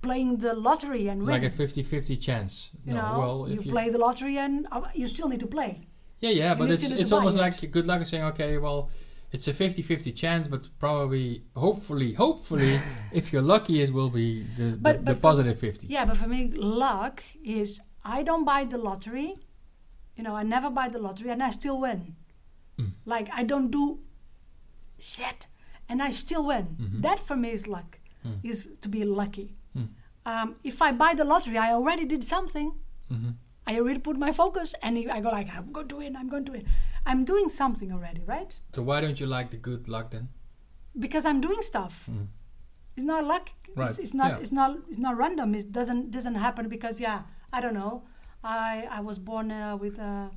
playing 0.00 0.38
the 0.38 0.54
lottery 0.54 1.08
and 1.08 1.22
like 1.26 1.42
a 1.42 1.50
50-50 1.50 2.20
chance. 2.20 2.70
you 2.84 2.94
no, 2.94 3.00
know, 3.02 3.18
well, 3.18 3.48
you 3.48 3.54
if 3.60 3.66
you, 3.66 3.72
play 3.72 3.90
the 3.90 3.98
lottery 3.98 4.38
and 4.38 4.66
uh, 4.72 4.80
you 4.94 5.06
still 5.06 5.28
need 5.28 5.40
to 5.40 5.46
play. 5.46 5.86
yeah, 6.20 6.30
yeah, 6.30 6.52
you 6.52 6.58
but 6.58 6.70
it's 6.70 6.88
it's 6.90 7.12
almost 7.12 7.36
it. 7.36 7.40
like 7.40 7.70
good 7.70 7.86
luck 7.86 8.00
is 8.02 8.08
saying, 8.08 8.24
okay, 8.24 8.56
well, 8.58 8.90
it's 9.32 9.46
a 9.48 9.52
50-50 9.54 10.14
chance, 10.16 10.48
but 10.48 10.68
probably, 10.78 11.42
hopefully, 11.56 12.12
hopefully, 12.14 12.80
if 13.12 13.32
you're 13.32 13.42
lucky, 13.42 13.80
it 13.80 13.92
will 13.92 14.10
be 14.10 14.42
the, 14.56 14.64
the, 14.64 14.76
But- 14.76 14.98
the 14.98 15.02
but 15.12 15.16
for- 15.16 15.20
positive 15.20 15.58
50. 15.58 15.86
Yeah, 15.86 16.04
but 16.04 16.16
for 16.16 16.26
me, 16.28 16.50
luck 16.52 17.22
is 17.44 17.80
I 18.04 18.22
don't 18.22 18.44
buy 18.44 18.64
the 18.64 18.78
lottery. 18.78 19.34
You 20.16 20.24
know, 20.24 20.34
I 20.34 20.42
never 20.42 20.68
buy 20.70 20.88
the 20.88 20.98
lottery 20.98 21.30
and 21.30 21.42
I 21.42 21.50
still 21.50 21.78
win. 21.80 22.16
Mm. 22.78 22.92
Like 23.06 23.28
I 23.32 23.42
don't 23.44 23.70
do 23.70 24.00
shit 24.98 25.46
and 25.88 26.02
I 26.02 26.10
still 26.10 26.44
win. 26.46 26.76
Mhm. 26.80 27.02
That 27.02 27.20
for 27.26 27.36
me 27.36 27.50
is 27.50 27.66
luck. 27.68 27.98
Mm. 28.26 28.38
Is 28.42 28.66
to 28.82 28.88
be 28.88 29.04
lucky. 29.04 29.54
Mm. 29.76 29.88
Um, 30.26 30.56
if 30.64 30.82
I 30.82 30.92
buy 30.92 31.14
the 31.14 31.24
lottery, 31.24 31.56
I 31.58 31.72
already 31.72 32.04
did 32.04 32.24
something. 32.24 32.72
hmm 33.08 33.30
I 33.66 33.78
already 33.78 34.00
put 34.00 34.18
my 34.18 34.32
focus, 34.32 34.74
and 34.82 34.98
I 35.10 35.20
go 35.20 35.30
like, 35.30 35.48
I'm 35.56 35.72
going 35.72 35.88
to 35.88 35.96
win. 35.96 36.16
I'm 36.16 36.28
going 36.28 36.44
to 36.46 36.52
win. 36.52 36.66
I'm 37.06 37.24
doing 37.24 37.48
something 37.48 37.92
already, 37.92 38.22
right? 38.26 38.56
So 38.74 38.82
why 38.82 39.00
don't 39.00 39.20
you 39.20 39.26
like 39.26 39.50
the 39.50 39.56
good 39.56 39.88
luck 39.88 40.10
then? 40.10 40.28
Because 40.98 41.24
I'm 41.24 41.40
doing 41.40 41.62
stuff. 41.62 42.04
Mm. 42.10 42.26
It's 42.96 43.06
not 43.06 43.24
luck. 43.24 43.50
Right, 43.76 43.88
It's, 43.90 43.98
it's 43.98 44.14
not. 44.14 44.30
yeah. 44.32 44.38
It's 44.38 44.52
not. 44.52 44.76
It's 44.88 44.98
not 44.98 45.16
random. 45.16 45.54
It 45.54 45.70
doesn't 45.72 46.10
doesn't 46.10 46.34
happen 46.34 46.68
because 46.68 47.00
yeah. 47.00 47.22
I 47.52 47.60
don't 47.60 47.74
know. 47.74 48.02
I 48.42 48.88
I 48.90 49.00
was 49.00 49.18
born 49.18 49.50
uh, 49.52 49.76
with 49.76 49.98
a, 49.98 50.30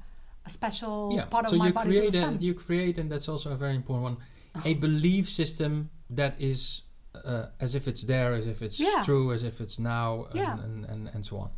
a 0.46 0.50
special 0.50 1.12
yeah. 1.16 1.26
part 1.26 1.48
so 1.48 1.54
of 1.54 1.60
my 1.60 1.68
you 1.68 1.74
body. 1.74 1.90
create 1.90 2.12
to 2.14 2.20
the 2.20 2.28
a, 2.28 2.32
you 2.48 2.54
create, 2.54 2.98
and 3.00 3.12
that's 3.12 3.28
also 3.28 3.52
a 3.52 3.56
very 3.56 3.76
important 3.76 4.04
one, 4.04 4.18
a 4.66 4.74
belief 4.76 5.28
system 5.30 5.90
that 6.10 6.36
is 6.40 6.84
uh, 7.26 7.48
as 7.60 7.74
if 7.76 7.88
it's 7.88 8.04
there, 8.04 8.34
as 8.34 8.48
if 8.48 8.62
it's 8.62 8.80
Yeah. 8.80 9.02
true, 9.04 9.32
as 9.34 9.44
if 9.44 9.60
it's 9.62 9.80
now, 9.80 10.26
and, 10.26 10.36
Yeah. 10.36 10.60
and, 10.64 10.86
and, 10.86 11.10
and 11.14 11.26
so 11.26 11.38
on. 11.38 11.50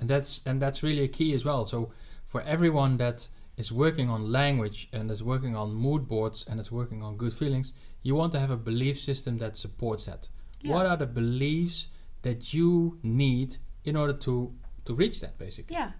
And 0.00 0.08
that's 0.10 0.42
and 0.46 0.60
that's 0.60 0.82
really 0.82 1.02
a 1.04 1.08
key 1.08 1.34
as 1.34 1.44
well. 1.44 1.64
So 1.66 1.92
for 2.26 2.40
everyone 2.42 2.96
that 2.98 3.28
is 3.56 3.70
working 3.70 4.10
on 4.10 4.30
language 4.32 4.88
and 4.92 5.10
is 5.10 5.22
working 5.22 5.54
on 5.56 5.72
mood 5.74 6.08
boards 6.08 6.44
and 6.48 6.58
is 6.60 6.70
working 6.72 7.02
on 7.02 7.16
good 7.16 7.32
feelings, 7.32 7.72
you 8.02 8.14
want 8.16 8.32
to 8.32 8.38
have 8.40 8.50
a 8.50 8.56
belief 8.56 8.98
system 9.00 9.38
that 9.38 9.56
supports 9.56 10.06
that. 10.06 10.28
Yeah. 10.60 10.74
What 10.74 10.86
are 10.86 10.96
the 10.96 11.06
beliefs 11.06 11.86
that 12.22 12.52
you 12.52 12.98
need 13.02 13.56
in 13.84 13.96
order 13.96 14.12
to 14.14 14.52
to 14.84 14.94
reach 14.94 15.20
that, 15.20 15.38
basically? 15.38 15.76
yeah. 15.76 15.92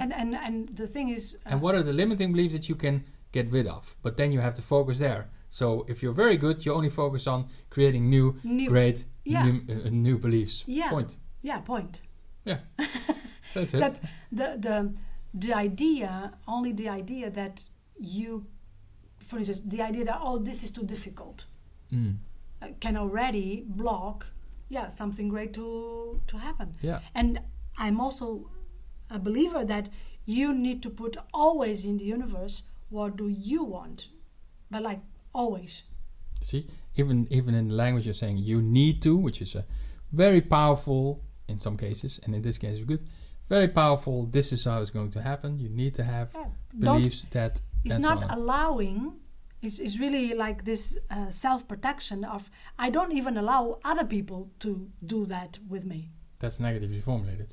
And 0.00 0.12
and 0.12 0.34
and 0.34 0.68
the 0.76 0.86
thing 0.86 1.10
is. 1.10 1.34
Uh, 1.46 1.50
And 1.52 1.60
what 1.62 1.74
are 1.74 1.82
the 1.82 1.92
limiting 1.92 2.32
beliefs 2.32 2.54
that 2.54 2.66
you 2.68 2.76
can 2.76 3.04
get 3.32 3.52
rid 3.52 3.66
of? 3.66 3.94
But 4.02 4.16
then 4.16 4.32
you 4.32 4.40
have 4.40 4.54
to 4.54 4.62
focus 4.62 4.98
there. 4.98 5.24
So 5.50 5.84
if 5.88 6.02
you're 6.02 6.14
very 6.16 6.38
good, 6.38 6.64
you 6.64 6.72
only 6.74 6.90
focus 6.90 7.26
on 7.26 7.44
creating 7.68 8.08
new, 8.08 8.34
new, 8.42 8.68
great, 8.70 9.04
Yeah. 9.24 9.44
new, 9.44 9.60
uh, 9.68 9.90
new 9.90 10.18
beliefs. 10.18 10.64
Yeah. 10.66 10.88
Point. 10.90 11.16
Yeah. 11.42 11.60
Point. 11.60 12.00
That's 13.54 13.74
it. 13.74 13.78
That 13.80 14.00
the 14.30 14.56
the 14.58 14.94
the 15.34 15.52
idea 15.54 16.32
only 16.46 16.72
the 16.72 16.88
idea 16.88 17.30
that 17.30 17.62
you, 17.98 18.46
for 19.18 19.38
instance, 19.38 19.60
the 19.64 19.82
idea 19.82 20.04
that 20.04 20.18
oh 20.20 20.38
this 20.38 20.62
is 20.62 20.70
too 20.70 20.84
difficult. 20.84 21.44
Mm. 21.92 22.16
uh, 22.62 22.68
can 22.80 22.96
already 22.96 23.64
block 23.66 24.26
yeah 24.70 24.88
something 24.88 25.28
great 25.28 25.52
to 25.52 26.20
to 26.26 26.38
happen 26.38 26.74
Yeah. 26.80 27.00
and 27.14 27.38
i'm 27.76 28.00
also 28.00 28.48
a 29.10 29.18
believer 29.18 29.62
that 29.66 29.90
you 30.24 30.54
need 30.54 30.80
to 30.82 30.88
put 30.88 31.18
always 31.34 31.84
in 31.84 31.98
the 31.98 32.04
universe 32.04 32.62
what 32.88 33.16
do 33.18 33.28
you 33.28 33.62
want 33.62 34.08
but 34.70 34.82
like 34.82 35.00
always 35.34 35.82
See, 36.40 36.66
even 36.96 37.26
even 37.30 37.54
in 37.54 37.68
the 37.68 37.74
language 37.74 38.04
you're 38.06 38.14
saying 38.14 38.38
you 38.38 38.62
need 38.62 39.00
to, 39.02 39.16
which 39.16 39.40
is 39.42 39.54
a 39.54 39.64
very 40.10 40.40
powerful 40.40 41.20
in 41.48 41.60
some 41.60 41.76
cases, 41.76 42.18
and 42.24 42.34
in 42.34 42.42
this 42.42 42.58
case 42.58 42.78
it's 42.78 42.86
good. 42.86 43.00
Very 43.56 43.68
powerful. 43.68 44.16
This 44.38 44.52
is 44.52 44.64
how 44.64 44.80
it's 44.82 44.90
going 44.98 45.10
to 45.10 45.20
happen. 45.20 45.58
You 45.64 45.68
need 45.82 45.92
to 46.00 46.04
have 46.04 46.28
yeah. 46.34 46.44
don't 46.78 46.96
beliefs 46.96 47.20
that. 47.36 47.60
it's 47.84 47.98
not 47.98 48.18
on. 48.22 48.30
allowing 48.38 48.96
it's, 49.64 49.78
it's 49.84 49.96
really 50.04 50.34
like 50.44 50.58
this 50.64 50.82
uh, 51.16 51.30
self-protection 51.30 52.18
of 52.24 52.42
i 52.86 52.88
don't 52.96 53.12
even 53.20 53.34
allow 53.42 53.62
other 53.90 54.06
people 54.16 54.40
to 54.64 54.70
do 55.14 55.18
that 55.34 55.52
with 55.72 55.84
me 55.92 56.00
That's 56.40 56.58
negatively 56.68 57.00
formulated. 57.00 57.48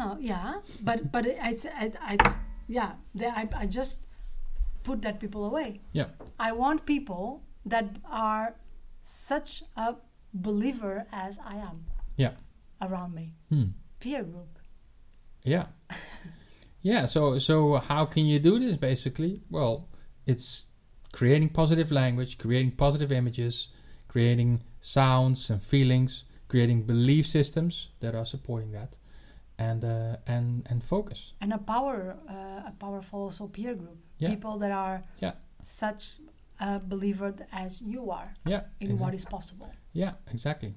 No, 0.00 0.06
yeah, 0.20 0.60
but 0.88 0.98
but 1.14 1.24
I, 1.48 1.52
I, 1.82 1.86
I 2.12 2.14
yeah, 2.78 2.90
they, 3.18 3.26
I, 3.40 3.48
I 3.62 3.66
just 3.80 3.96
put 4.88 5.02
that 5.02 5.18
people 5.18 5.42
away. 5.50 5.68
Yeah. 5.92 6.08
I 6.38 6.50
want 6.62 6.86
people 6.86 7.42
that 7.72 7.86
are 8.28 8.54
such 9.02 9.50
a 9.76 9.88
believer 10.32 11.06
as 11.26 11.40
I 11.54 11.56
am. 11.70 11.78
Yeah. 12.24 12.34
Around 12.80 13.10
me, 13.20 13.26
Hmm. 13.50 13.68
peer 13.98 14.22
group. 14.22 14.59
Yeah. 15.44 15.66
yeah, 16.82 17.06
so 17.06 17.38
so 17.38 17.76
how 17.76 18.06
can 18.06 18.26
you 18.26 18.38
do 18.38 18.58
this 18.58 18.76
basically? 18.76 19.42
Well, 19.50 19.88
it's 20.26 20.64
creating 21.12 21.50
positive 21.50 21.90
language, 21.90 22.38
creating 22.38 22.72
positive 22.76 23.12
images, 23.12 23.68
creating 24.08 24.62
sounds 24.80 25.50
and 25.50 25.62
feelings, 25.62 26.24
creating 26.48 26.82
belief 26.86 27.26
systems 27.26 27.88
that 28.00 28.14
are 28.14 28.24
supporting 28.26 28.72
that 28.72 28.98
and 29.58 29.84
uh, 29.84 30.16
and 30.26 30.66
and 30.70 30.82
focus. 30.84 31.34
And 31.40 31.52
a 31.52 31.58
power, 31.58 32.16
uh, 32.28 32.68
a 32.68 32.72
powerful 32.78 33.20
also 33.22 33.46
peer 33.48 33.74
group. 33.74 33.98
Yeah. 34.18 34.30
People 34.30 34.58
that 34.58 34.70
are 34.72 35.02
Yeah. 35.22 35.32
such 35.62 36.12
a 36.60 36.78
believer 36.78 37.34
as 37.52 37.80
you 37.82 38.10
are 38.10 38.34
Yeah. 38.46 38.62
in 38.80 38.86
exact- 38.90 39.00
what 39.00 39.14
is 39.14 39.24
possible. 39.24 39.70
Yeah, 39.92 40.12
exactly. 40.32 40.74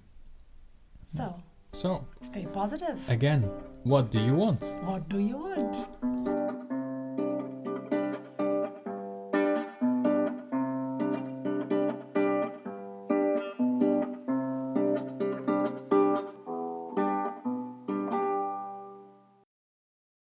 So 1.16 1.44
So 1.74 2.06
stay 2.22 2.46
positive. 2.46 2.98
again, 3.10 3.42
what 3.84 4.12
do 4.12 4.20
you 4.20 4.34
want? 4.36 4.64
What 4.84 5.10
do 5.10 5.20
you 5.20 5.38
want? 5.38 6.33